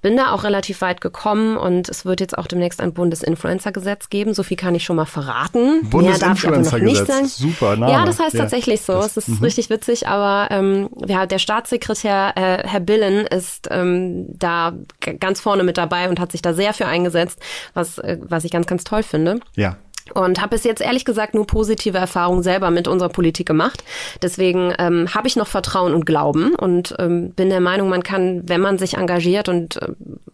[0.04, 4.36] Bin da auch relativ weit gekommen und es wird jetzt auch demnächst ein Bundesinfluencer-Gesetz geben.
[4.36, 5.90] So viel kann ich schon mal verraten.
[5.90, 7.92] Bundesinfluencer-Gesetz, super Name.
[7.92, 8.42] Ja, das heißt ja.
[8.42, 8.94] tatsächlich so.
[8.94, 9.46] Das ist mhm.
[9.46, 14.74] richtig witzig, aber ähm, ja, der Staatssekretär äh, Herr Billen ist ähm, da
[15.20, 17.40] ganz vorne mit dabei und hat sich da sehr für eingesetzt,
[17.74, 19.40] was, äh, was ich ganz, ganz toll finde.
[19.56, 19.78] Ja.
[20.14, 23.84] Und habe bis jetzt ehrlich gesagt nur positive Erfahrungen selber mit unserer Politik gemacht.
[24.22, 28.48] Deswegen ähm, habe ich noch Vertrauen und Glauben und ähm, bin der Meinung, man kann,
[28.48, 29.88] wenn man sich engagiert und äh,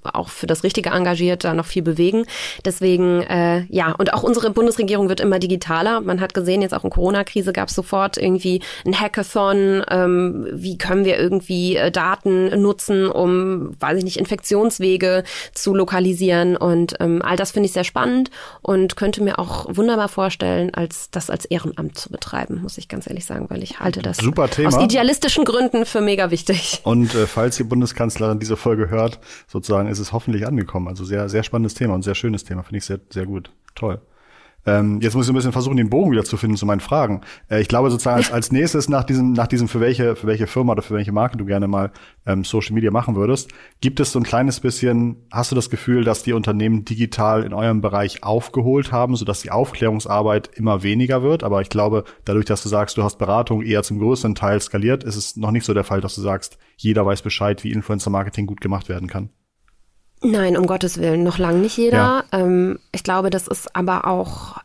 [0.04, 2.26] auch für das Richtige engagiert, da noch viel bewegen.
[2.66, 6.02] Deswegen, äh, ja, und auch unsere Bundesregierung wird immer digitaler.
[6.02, 9.84] Man hat gesehen, jetzt auch in Corona-Krise gab es sofort irgendwie ein Hackathon.
[9.90, 16.58] Ähm, wie können wir irgendwie äh, Daten nutzen, um, weiß ich nicht, Infektionswege zu lokalisieren?
[16.58, 21.10] Und ähm, all das finde ich sehr spannend und könnte mir auch wunderbar vorstellen, als
[21.12, 24.50] das als Ehrenamt zu betreiben, muss ich ganz ehrlich sagen, weil ich halte das Super
[24.50, 24.70] Thema.
[24.70, 26.82] aus idealistischen Gründen für mega wichtig.
[26.84, 30.88] Und äh, falls die Bundeskanzlerin diese Folge hört, sozusagen ist es hoffentlich angekommen.
[30.88, 33.52] Also sehr, sehr spannendes Thema und sehr schönes Thema, finde ich sehr, sehr gut.
[33.76, 34.02] Toll.
[34.66, 37.22] Ähm, jetzt muss ich ein bisschen versuchen, den Bogen wieder zu finden zu meinen Fragen.
[37.50, 40.48] Äh, ich glaube sozusagen als, als nächstes nach diesem, nach diesem für welche, für welche
[40.48, 41.92] Firma oder für welche Marke du gerne mal
[42.26, 46.04] ähm, Social Media machen würdest, gibt es so ein kleines bisschen, hast du das Gefühl,
[46.04, 51.44] dass die Unternehmen digital in eurem Bereich aufgeholt haben, sodass die Aufklärungsarbeit immer weniger wird?
[51.44, 55.04] Aber ich glaube, dadurch, dass du sagst, du hast Beratung eher zum größten Teil skaliert,
[55.04, 58.46] ist es noch nicht so der Fall, dass du sagst, jeder weiß Bescheid, wie Influencer-Marketing
[58.46, 59.30] gut gemacht werden kann.
[60.22, 61.98] Nein, um Gottes Willen, noch lang nicht jeder.
[61.98, 62.24] Ja.
[62.32, 64.58] Ähm, ich glaube, das ist aber auch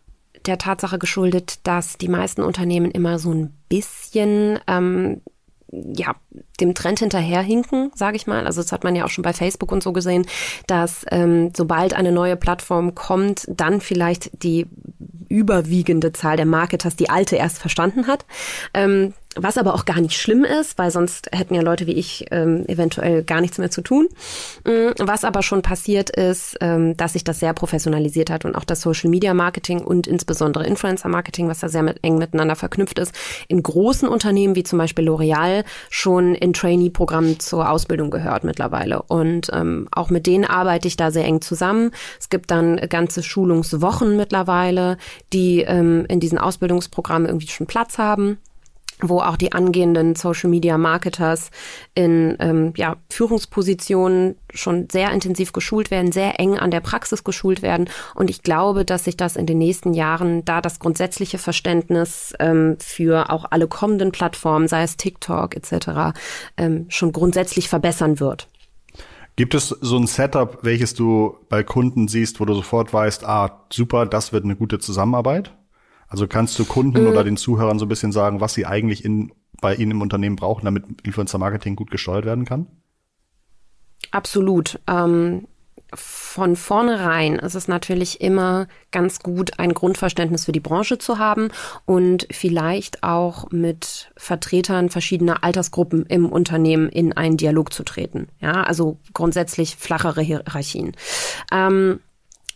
[0.47, 5.23] der Tatsache geschuldet, dass die meisten Unternehmen immer so ein bisschen ähm,
[5.97, 6.15] ja,
[6.61, 8.47] dem Trend hinterherhinken, sage ich mal.
[8.47, 10.27] Also das hat man ja auch schon bei Facebook und so gesehen,
[10.67, 14.67] dass ähm, sobald eine neue Plattform kommt, dann vielleicht die
[15.29, 18.25] überwiegende Zahl der Marketers die alte erst verstanden hat.
[18.73, 22.27] Ähm, was aber auch gar nicht schlimm ist, weil sonst hätten ja Leute wie ich
[22.31, 24.09] ähm, eventuell gar nichts mehr zu tun.
[24.65, 28.65] Mm, was aber schon passiert ist, ähm, dass sich das sehr professionalisiert hat und auch
[28.65, 32.99] das Social Media Marketing und insbesondere Influencer Marketing, was da sehr mit, eng miteinander verknüpft
[32.99, 33.15] ist,
[33.49, 39.03] in großen Unternehmen wie zum Beispiel L'Oreal schon in Trainee-Programmen zur Ausbildung gehört mittlerweile.
[39.03, 41.91] Und ähm, auch mit denen arbeite ich da sehr eng zusammen.
[42.21, 44.99] Es gibt dann ganze Schulungswochen mittlerweile,
[45.33, 48.39] die ähm, in diesen Ausbildungsprogrammen irgendwie schon Platz haben
[49.01, 51.51] wo auch die angehenden Social Media Marketers
[51.95, 57.63] in ähm, ja, Führungspositionen schon sehr intensiv geschult werden, sehr eng an der Praxis geschult
[57.63, 57.89] werden.
[58.15, 62.77] Und ich glaube, dass sich das in den nächsten Jahren, da das grundsätzliche Verständnis ähm,
[62.79, 66.17] für auch alle kommenden Plattformen, sei es TikTok etc.,
[66.57, 68.49] ähm, schon grundsätzlich verbessern wird.
[69.37, 73.67] Gibt es so ein Setup, welches du bei Kunden siehst, wo du sofort weißt, ah,
[73.73, 75.53] super, das wird eine gute Zusammenarbeit?
[76.15, 77.09] Also kannst du Kunden mhm.
[77.09, 80.37] oder den Zuhörern so ein bisschen sagen, was sie eigentlich in, bei ihnen im Unternehmen
[80.37, 82.69] brauchen, damit Influencer Marketing gut gesteuert werden kann?
[84.13, 84.79] Absolut.
[84.87, 85.49] Ähm,
[85.93, 91.49] von vornherein ist es natürlich immer ganz gut, ein Grundverständnis für die Branche zu haben
[91.85, 98.29] und vielleicht auch mit Vertretern verschiedener Altersgruppen im Unternehmen in einen Dialog zu treten.
[98.39, 100.93] Ja, also grundsätzlich flachere Hierarchien.
[101.51, 101.99] Ähm,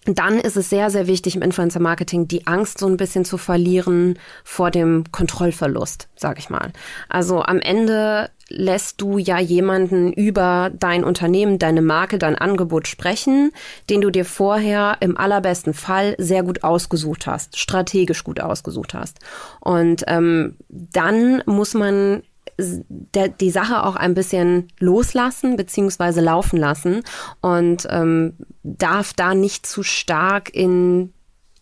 [0.04, 3.36] dann ist es sehr, sehr wichtig im Influencer Marketing, die Angst so ein bisschen zu
[3.36, 6.72] verlieren vor dem Kontrollverlust, sag ich mal.
[7.08, 13.52] Also am Ende lässt du ja jemanden über dein Unternehmen, deine Marke, dein Angebot sprechen,
[13.90, 19.18] den du dir vorher im allerbesten Fall sehr gut ausgesucht hast, strategisch gut ausgesucht hast.
[19.60, 22.22] Und ähm, dann muss man
[22.58, 27.02] der, die Sache auch ein bisschen loslassen beziehungsweise laufen lassen
[27.40, 31.12] und ähm, darf da nicht zu stark in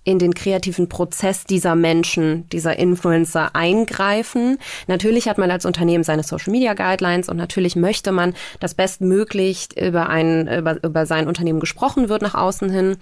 [0.06, 4.56] in den kreativen Prozess dieser Menschen, dieser Influencer eingreifen.
[4.86, 9.76] Natürlich hat man als Unternehmen seine Social Media Guidelines und natürlich möchte man, dass bestmöglich
[9.76, 12.98] über ein, über, über sein Unternehmen gesprochen wird nach außen hin.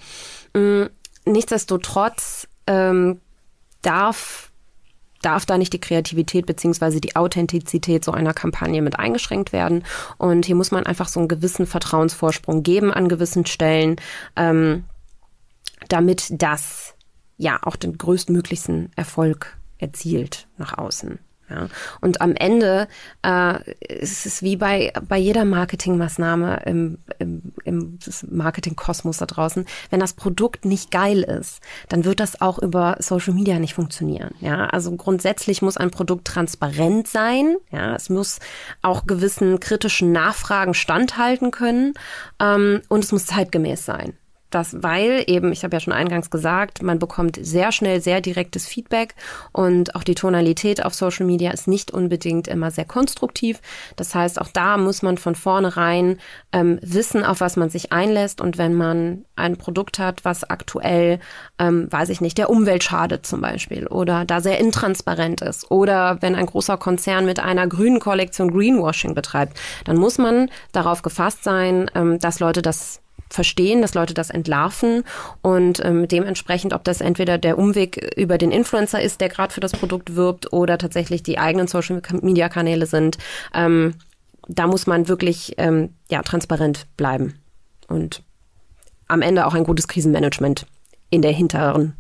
[0.55, 0.85] Mm,
[1.27, 3.21] nichtsdestotrotz ähm,
[3.83, 4.51] darf
[5.25, 9.85] darf da nicht die Kreativität beziehungsweise die Authentizität so einer Kampagne mit eingeschränkt werden.
[10.19, 13.97] Und hier muss man einfach so einen gewissen Vertrauensvorsprung geben an gewissen Stellen,
[14.37, 14.85] ähm,
[15.89, 16.95] damit das
[17.37, 21.19] ja auch den größtmöglichsten Erfolg erzielt nach außen.
[21.51, 21.69] Ja.
[22.01, 22.89] Und am Ende
[23.23, 27.99] äh, ist es wie bei, bei jeder Marketingmaßnahme im, im, im
[28.31, 33.35] Marketingkosmos da draußen, wenn das Produkt nicht geil ist, dann wird das auch über Social
[33.35, 34.35] Media nicht funktionieren.
[34.41, 34.67] Ja.
[34.67, 37.57] Also grundsätzlich muss ein Produkt transparent sein.
[37.71, 37.95] Ja.
[37.95, 38.39] Es muss
[38.83, 41.95] auch gewissen kritischen Nachfragen standhalten können
[42.41, 44.15] ähm, und es muss zeitgemäß sein
[44.55, 48.67] das, weil eben, ich habe ja schon eingangs gesagt, man bekommt sehr schnell sehr direktes
[48.67, 49.15] Feedback
[49.53, 53.61] und auch die Tonalität auf Social Media ist nicht unbedingt immer sehr konstruktiv.
[53.97, 56.19] Das heißt, auch da muss man von vornherein
[56.53, 61.19] ähm, wissen, auf was man sich einlässt und wenn man ein Produkt hat, was aktuell,
[61.59, 66.23] ähm, weiß ich nicht, der Umwelt schadet zum Beispiel oder da sehr intransparent ist oder
[66.23, 71.45] wenn ein großer Konzern mit einer grünen Kollektion Greenwashing betreibt, dann muss man darauf gefasst
[71.45, 73.01] sein, ähm, dass Leute das
[73.35, 75.05] verstehen, dass Leute das entlarven
[75.43, 79.61] und ähm, dementsprechend, ob das entweder der Umweg über den Influencer ist, der gerade für
[79.61, 83.19] das Produkt wirbt oder tatsächlich die eigenen Social-Media-Kanäle sind,
[83.53, 83.95] ähm,
[84.49, 87.35] da muss man wirklich ähm, ja, transparent bleiben
[87.89, 88.23] und
[89.09, 90.67] am Ende auch ein gutes Krisenmanagement
[91.11, 91.95] in der hinteren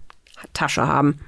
[0.53, 1.20] Tasche haben.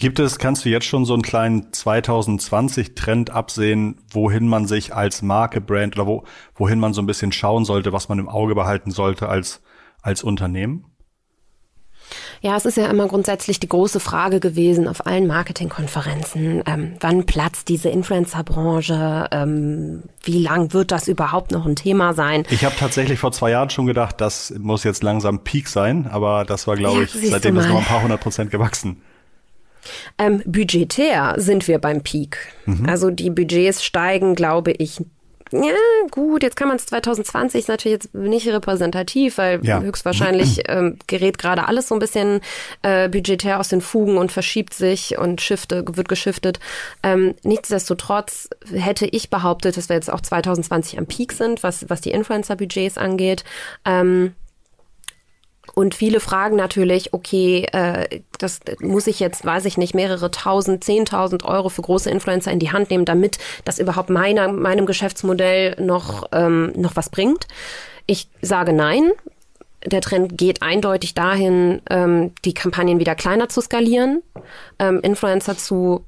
[0.00, 5.20] Gibt es, kannst du jetzt schon so einen kleinen 2020-Trend absehen, wohin man sich als
[5.20, 8.54] Marke, Brand oder wo, wohin man so ein bisschen schauen sollte, was man im Auge
[8.54, 9.60] behalten sollte als,
[10.00, 10.86] als Unternehmen?
[12.40, 17.26] Ja, es ist ja immer grundsätzlich die große Frage gewesen auf allen Marketingkonferenzen, ähm, wann
[17.26, 22.46] platzt diese Influencer-Branche, ähm, wie lang wird das überhaupt noch ein Thema sein?
[22.48, 26.46] Ich habe tatsächlich vor zwei Jahren schon gedacht, das muss jetzt langsam Peak sein, aber
[26.46, 29.02] das war, glaube ja, ich, seitdem ist noch ein paar hundert Prozent gewachsen.
[30.18, 32.38] Ähm, budgetär sind wir beim Peak.
[32.66, 32.88] Mhm.
[32.88, 35.00] Also die Budgets steigen, glaube ich,
[35.52, 35.74] ja,
[36.12, 39.80] gut, jetzt kann man es 2020 ist natürlich jetzt nicht repräsentativ, weil ja.
[39.80, 42.40] höchstwahrscheinlich ähm, gerät gerade alles so ein bisschen
[42.82, 46.60] äh, budgetär aus den Fugen und verschiebt sich und shifte, wird geschiftet.
[47.02, 52.00] Ähm, nichtsdestotrotz hätte ich behauptet, dass wir jetzt auch 2020 am Peak sind, was, was
[52.00, 53.42] die Influencer-Budgets angeht.
[53.84, 54.34] Ähm,
[55.74, 60.84] und viele fragen natürlich, okay, äh, das muss ich jetzt, weiß ich nicht, mehrere tausend,
[60.84, 65.76] zehntausend Euro für große Influencer in die Hand nehmen, damit das überhaupt meiner, meinem Geschäftsmodell
[65.80, 67.46] noch, ähm, noch was bringt.
[68.06, 69.12] Ich sage nein.
[69.86, 74.22] Der Trend geht eindeutig dahin, ähm, die Kampagnen wieder kleiner zu skalieren,
[74.78, 76.04] ähm, Influencer zu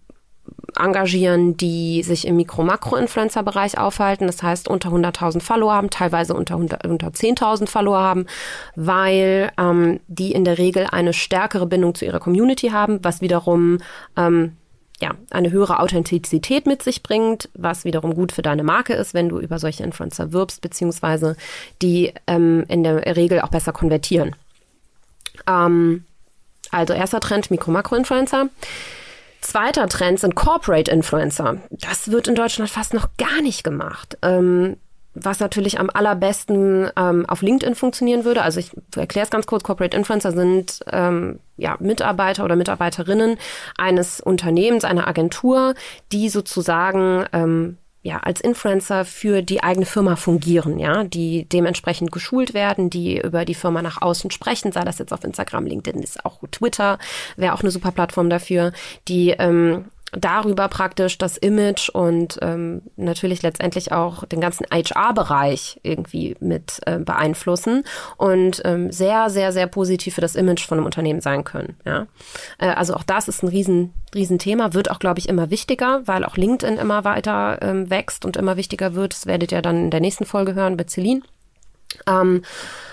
[0.79, 6.79] engagieren, die sich im Mikro-Makro-Influencer-Bereich aufhalten, das heißt unter 100.000 Follower haben, teilweise unter, unter
[7.09, 8.27] 10.000 Follower haben,
[8.77, 13.79] weil ähm, die in der Regel eine stärkere Bindung zu ihrer Community haben, was wiederum
[14.17, 14.57] ähm,
[15.01, 19.29] ja, eine höhere Authentizität mit sich bringt, was wiederum gut für deine Marke ist, wenn
[19.29, 21.37] du über solche Influencer wirbst, beziehungsweise
[21.83, 24.37] die ähm, in der Regel auch besser konvertieren.
[25.49, 26.05] Ähm,
[26.71, 28.49] also erster Trend, Mikro-Makro-Influencer.
[29.43, 31.59] Zweiter Trend sind Corporate Influencer.
[31.71, 34.17] Das wird in Deutschland fast noch gar nicht gemacht.
[34.23, 34.77] Ähm,
[35.15, 38.43] was natürlich am allerbesten ähm, auf LinkedIn funktionieren würde.
[38.43, 43.37] Also ich erkläre es ganz kurz, Corporate Influencer sind ähm, ja, Mitarbeiter oder Mitarbeiterinnen
[43.77, 45.75] eines Unternehmens, einer Agentur,
[46.13, 52.53] die sozusagen ähm, ja, als Influencer für die eigene Firma fungieren, ja, die dementsprechend geschult
[52.53, 56.25] werden, die über die Firma nach außen sprechen, sei das jetzt auf Instagram, LinkedIn, ist
[56.25, 56.99] auch Twitter,
[57.37, 58.73] wäre auch eine super Plattform dafür,
[59.07, 66.37] die ähm, darüber praktisch das Image und ähm, natürlich letztendlich auch den ganzen HR-Bereich irgendwie
[66.39, 67.85] mit äh, beeinflussen
[68.19, 71.77] und ähm, sehr, sehr, sehr positiv für das Image von einem Unternehmen sein können.
[71.87, 72.07] Ja?
[72.59, 76.03] Äh, also auch das ist ein riesen, riesen Thema, wird auch, glaube ich, immer wichtiger,
[76.05, 79.15] weil auch LinkedIn immer weiter ähm, wächst und immer wichtiger wird.
[79.15, 81.23] Das werdet ihr dann in der nächsten Folge hören bei Celine.
[82.07, 82.43] Ähm,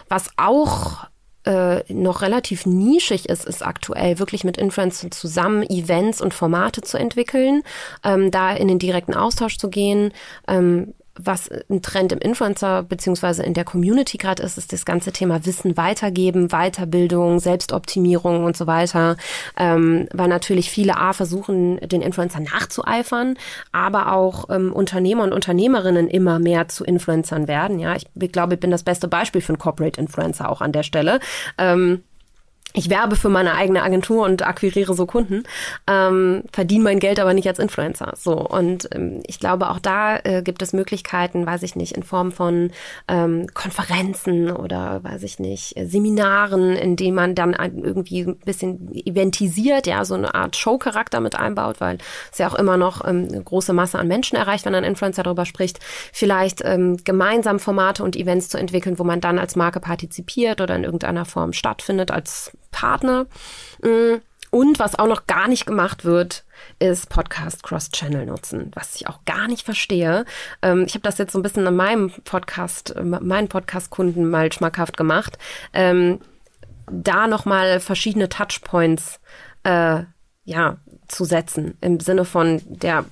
[0.07, 1.05] was auch
[1.49, 6.97] äh, noch relativ nischig ist, ist aktuell wirklich mit Influencern zusammen Events und Formate zu
[6.97, 7.63] entwickeln,
[8.03, 10.13] ähm, da in den direkten Austausch zu gehen.
[10.47, 15.11] Ähm, was ein Trend im Influencer beziehungsweise in der Community gerade ist, ist das ganze
[15.11, 19.17] Thema Wissen weitergeben, Weiterbildung, Selbstoptimierung und so weiter.
[19.57, 23.35] Ähm, weil natürlich viele A versuchen, den Influencer nachzueifern,
[23.71, 27.79] aber auch ähm, Unternehmer und Unternehmerinnen immer mehr zu Influencern werden.
[27.79, 30.71] Ja, ich, ich glaube, ich bin das beste Beispiel für einen Corporate Influencer auch an
[30.71, 31.19] der Stelle.
[31.57, 32.03] Ähm,
[32.73, 35.43] ich werbe für meine eigene Agentur und akquiriere so Kunden,
[35.87, 38.13] ähm, verdiene mein Geld aber nicht als Influencer.
[38.15, 42.03] So und ähm, ich glaube auch da äh, gibt es Möglichkeiten, weiß ich nicht, in
[42.03, 42.69] Form von
[43.07, 49.87] ähm, Konferenzen oder weiß ich nicht Seminaren, in denen man dann irgendwie ein bisschen eventisiert,
[49.87, 51.97] ja, so eine Art Show-Charakter mit einbaut, weil
[52.31, 55.23] es ja auch immer noch ähm, eine große Masse an Menschen erreicht, wenn ein Influencer
[55.23, 55.79] darüber spricht.
[56.13, 60.75] Vielleicht ähm, gemeinsam Formate und Events zu entwickeln, wo man dann als Marke partizipiert oder
[60.75, 63.27] in irgendeiner Form stattfindet als Partner.
[63.81, 64.17] Mm,
[64.51, 66.43] und was auch noch gar nicht gemacht wird,
[66.79, 70.25] ist Podcast Cross-Channel nutzen, was ich auch gar nicht verstehe.
[70.61, 74.51] Ähm, ich habe das jetzt so ein bisschen an meinem Podcast, äh, meinen Podcast-Kunden mal
[74.51, 75.37] schmackhaft gemacht.
[75.73, 76.19] Ähm,
[76.91, 79.19] da nochmal verschiedene Touchpoints
[79.63, 80.03] äh,
[80.49, 80.77] ja,
[81.09, 81.77] zu setzen.
[81.81, 83.05] Im Sinne von der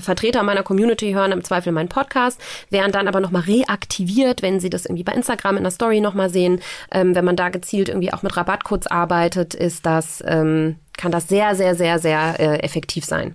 [0.00, 4.70] Vertreter meiner Community hören im Zweifel meinen Podcast, werden dann aber nochmal reaktiviert, wenn sie
[4.70, 6.60] das irgendwie bei Instagram in der Story nochmal sehen.
[6.90, 11.28] Ähm, wenn man da gezielt irgendwie auch mit Rabattcodes arbeitet, ist das, ähm, kann das
[11.28, 13.34] sehr, sehr, sehr, sehr äh, effektiv sein.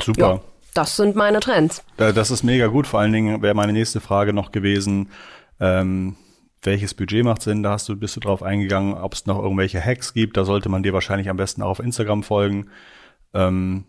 [0.00, 0.20] Super.
[0.20, 0.40] Ja,
[0.74, 1.82] das sind meine Trends.
[1.96, 2.86] Das ist mega gut.
[2.86, 5.10] Vor allen Dingen wäre meine nächste Frage noch gewesen,
[5.60, 6.14] ähm,
[6.62, 7.62] welches Budget macht Sinn?
[7.62, 10.36] Da hast du, bist du drauf eingegangen, ob es noch irgendwelche Hacks gibt.
[10.36, 12.70] Da sollte man dir wahrscheinlich am besten auch auf Instagram folgen.
[13.34, 13.84] Ähm,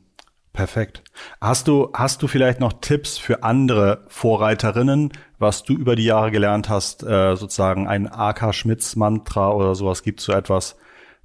[0.53, 1.03] perfekt.
[1.41, 6.31] Hast du, hast du vielleicht noch Tipps für andere Vorreiterinnen, was du über die Jahre
[6.31, 10.75] gelernt hast, äh, sozusagen ein AK Schmitz Mantra oder sowas gibt so etwas,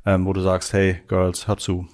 [0.07, 1.87] ähm, wo du sagst, hey Girls, hör zu.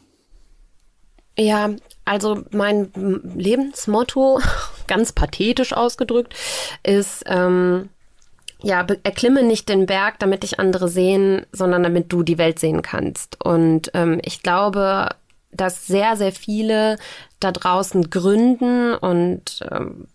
[1.39, 1.71] Ja,
[2.05, 4.41] also mein Lebensmotto,
[4.87, 6.35] ganz pathetisch ausgedrückt,
[6.83, 7.89] ist, ähm,
[8.63, 12.83] ja, erklimme nicht den Berg, damit dich andere sehen, sondern damit du die Welt sehen
[12.83, 13.43] kannst.
[13.45, 15.09] Und ähm, ich glaube,
[15.53, 16.97] dass sehr, sehr viele
[17.41, 20.07] da draußen gründen und ähm,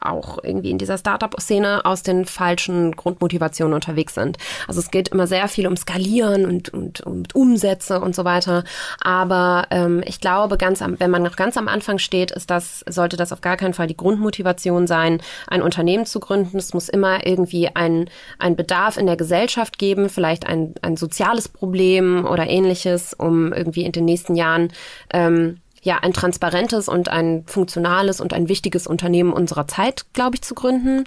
[0.00, 4.38] auch irgendwie in dieser Startup-Szene aus den falschen Grundmotivationen unterwegs sind.
[4.66, 8.64] Also es geht immer sehr viel um Skalieren und, und, und Umsätze und so weiter.
[9.00, 12.82] Aber ähm, ich glaube, ganz am, wenn man noch ganz am Anfang steht, ist das,
[12.88, 16.56] sollte das auf gar keinen Fall die Grundmotivation sein, ein Unternehmen zu gründen.
[16.56, 18.08] Es muss immer irgendwie ein,
[18.38, 23.84] ein Bedarf in der Gesellschaft geben, vielleicht ein, ein soziales Problem oder ähnliches, um irgendwie
[23.84, 24.72] in den nächsten Jahren
[25.12, 30.42] ähm, ja, ein transparentes und ein funktionales und ein wichtiges Unternehmen unserer Zeit, glaube ich,
[30.42, 31.04] zu gründen.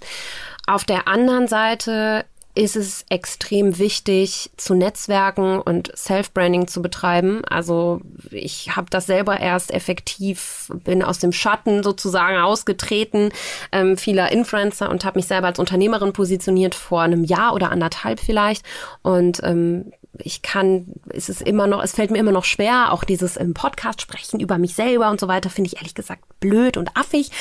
[0.65, 7.43] Auf der anderen Seite ist es extrem wichtig, zu Netzwerken und Self-Branding zu betreiben.
[7.45, 13.29] Also ich habe das selber erst effektiv, bin aus dem Schatten sozusagen ausgetreten
[13.71, 18.19] ähm, vieler Influencer und habe mich selber als Unternehmerin positioniert vor einem Jahr oder anderthalb
[18.19, 18.63] vielleicht.
[19.01, 23.03] Und ähm, ich kann, es ist immer noch, es fällt mir immer noch schwer, auch
[23.03, 26.77] dieses im Podcast sprechen über mich selber und so weiter, finde ich ehrlich gesagt blöd
[26.77, 27.31] und affig,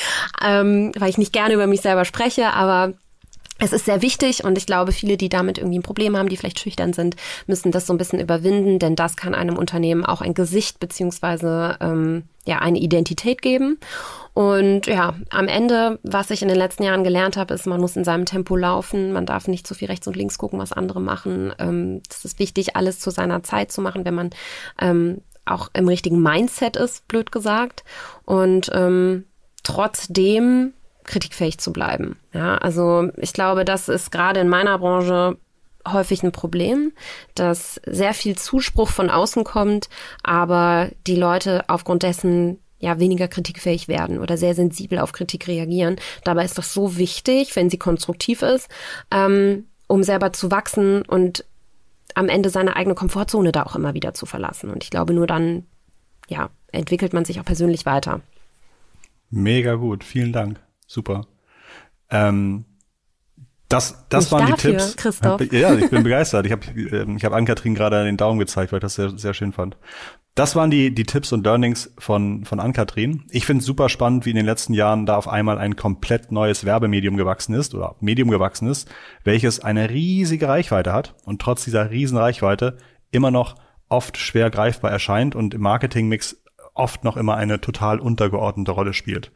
[0.43, 2.93] ähm, weil ich nicht gerne über mich selber spreche, aber
[3.63, 6.37] es ist sehr wichtig und ich glaube, viele, die damit irgendwie ein Problem haben, die
[6.37, 7.15] vielleicht schüchtern sind,
[7.47, 11.77] müssen das so ein bisschen überwinden, denn das kann einem Unternehmen auch ein Gesicht beziehungsweise
[11.79, 13.79] ähm, ja eine Identität geben.
[14.33, 17.95] Und ja, am Ende, was ich in den letzten Jahren gelernt habe, ist, man muss
[17.95, 20.99] in seinem Tempo laufen, man darf nicht zu viel rechts und links gucken, was andere
[20.99, 21.53] machen.
[21.57, 24.29] Ähm, es ist wichtig, alles zu seiner Zeit zu machen, wenn man
[24.81, 27.83] ähm, auch im richtigen Mindset ist, blöd gesagt.
[28.25, 29.25] Und ähm,
[29.63, 32.17] trotzdem kritikfähig zu bleiben.
[32.33, 35.37] Ja, also ich glaube, das ist gerade in meiner Branche
[35.87, 36.93] häufig ein Problem,
[37.35, 39.89] dass sehr viel Zuspruch von außen kommt,
[40.23, 45.95] aber die Leute aufgrund dessen ja weniger kritikfähig werden oder sehr sensibel auf Kritik reagieren.
[46.23, 48.69] Dabei ist das so wichtig, wenn sie konstruktiv ist,
[49.09, 51.45] ähm, um selber zu wachsen und
[52.15, 54.69] am Ende seine eigene Komfortzone da auch immer wieder zu verlassen.
[54.69, 55.65] Und ich glaube, nur dann,
[56.27, 58.21] ja, entwickelt man sich auch persönlich weiter.
[59.29, 60.59] Mega gut, vielen Dank.
[60.93, 61.25] Super.
[62.11, 62.65] Ähm,
[63.67, 64.95] das, das waren dafür, die Tipps.
[64.95, 65.41] Christoph.
[65.51, 66.45] Ja, ich bin begeistert.
[66.45, 69.33] Ich habe ähm, ich hab Ann-Kathrin gerade den Daumen gezeigt, weil ich das sehr, sehr
[69.33, 69.75] schön fand.
[70.35, 73.23] Das waren die, die Tipps und Learnings von, von Ann-Kathrin.
[73.31, 76.31] Ich finde es super spannend, wie in den letzten Jahren da auf einmal ein komplett
[76.31, 78.87] neues Werbemedium gewachsen ist oder Medium gewachsen ist,
[79.23, 82.77] welches eine riesige Reichweite hat und trotz dieser riesen Reichweite
[83.09, 83.55] immer noch
[83.89, 86.43] oft schwer greifbar erscheint und im Marketingmix
[86.75, 89.31] oft noch immer eine total untergeordnete Rolle spielt.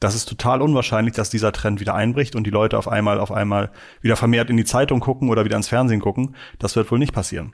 [0.00, 3.30] Das ist total unwahrscheinlich, dass dieser Trend wieder einbricht und die Leute auf einmal, auf
[3.30, 3.70] einmal
[4.00, 6.34] wieder vermehrt in die Zeitung gucken oder wieder ins Fernsehen gucken.
[6.58, 7.52] Das wird wohl nicht passieren.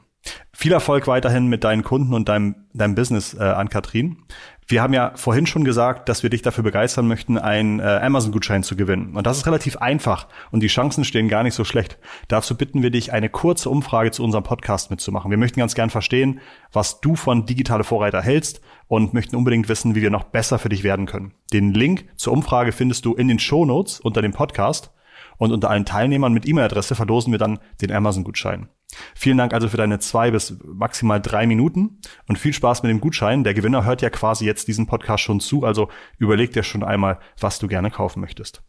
[0.52, 4.18] Viel Erfolg weiterhin mit deinen Kunden und deinem, deinem Business äh, an Katrin.
[4.68, 8.64] Wir haben ja vorhin schon gesagt, dass wir dich dafür begeistern möchten, einen äh, Amazon-Gutschein
[8.64, 9.14] zu gewinnen.
[9.14, 11.98] Und das ist relativ einfach und die Chancen stehen gar nicht so schlecht.
[12.26, 15.30] Dazu bitten wir dich, eine kurze Umfrage zu unserem Podcast mitzumachen.
[15.30, 16.40] Wir möchten ganz gern verstehen,
[16.72, 20.68] was du von digitale Vorreiter hältst und möchten unbedingt wissen, wie wir noch besser für
[20.68, 21.34] dich werden können.
[21.52, 24.90] Den Link zur Umfrage findest du in den Show Notes unter dem Podcast
[25.38, 28.68] und unter allen Teilnehmern mit E-Mail-Adresse verlosen wir dann den Amazon-Gutschein.
[29.14, 33.00] Vielen Dank also für deine zwei bis maximal drei Minuten und viel Spaß mit dem
[33.00, 33.44] Gutschein.
[33.44, 37.18] Der Gewinner hört ja quasi jetzt diesen Podcast schon zu, also überleg dir schon einmal,
[37.40, 38.62] was du gerne kaufen möchtest.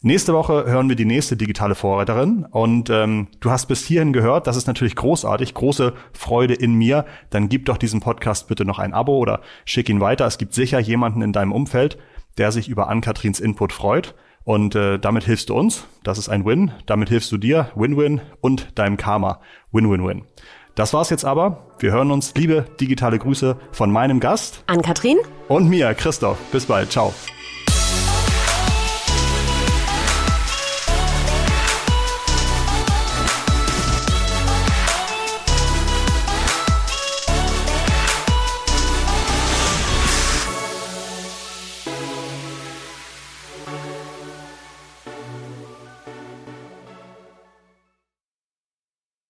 [0.00, 4.46] Nächste Woche hören wir die nächste digitale Vorreiterin und ähm, du hast bis hierhin gehört,
[4.46, 7.04] das ist natürlich großartig, große Freude in mir.
[7.30, 10.24] Dann gib doch diesem Podcast bitte noch ein Abo oder schick ihn weiter.
[10.26, 11.98] Es gibt sicher jemanden in deinem Umfeld,
[12.38, 14.14] der sich über Ann-Katrins Input freut.
[14.48, 15.84] Und äh, damit hilfst du uns.
[16.04, 16.72] Das ist ein Win.
[16.86, 19.42] Damit hilfst du dir, Win-Win, und deinem Karma.
[19.72, 20.22] Win-Win-Win.
[20.74, 21.66] Das war's jetzt aber.
[21.80, 22.32] Wir hören uns.
[22.34, 24.64] Liebe digitale Grüße von meinem Gast.
[24.66, 25.18] An Katrin.
[25.48, 26.38] Und mir, Christoph.
[26.50, 26.90] Bis bald.
[26.90, 27.12] Ciao.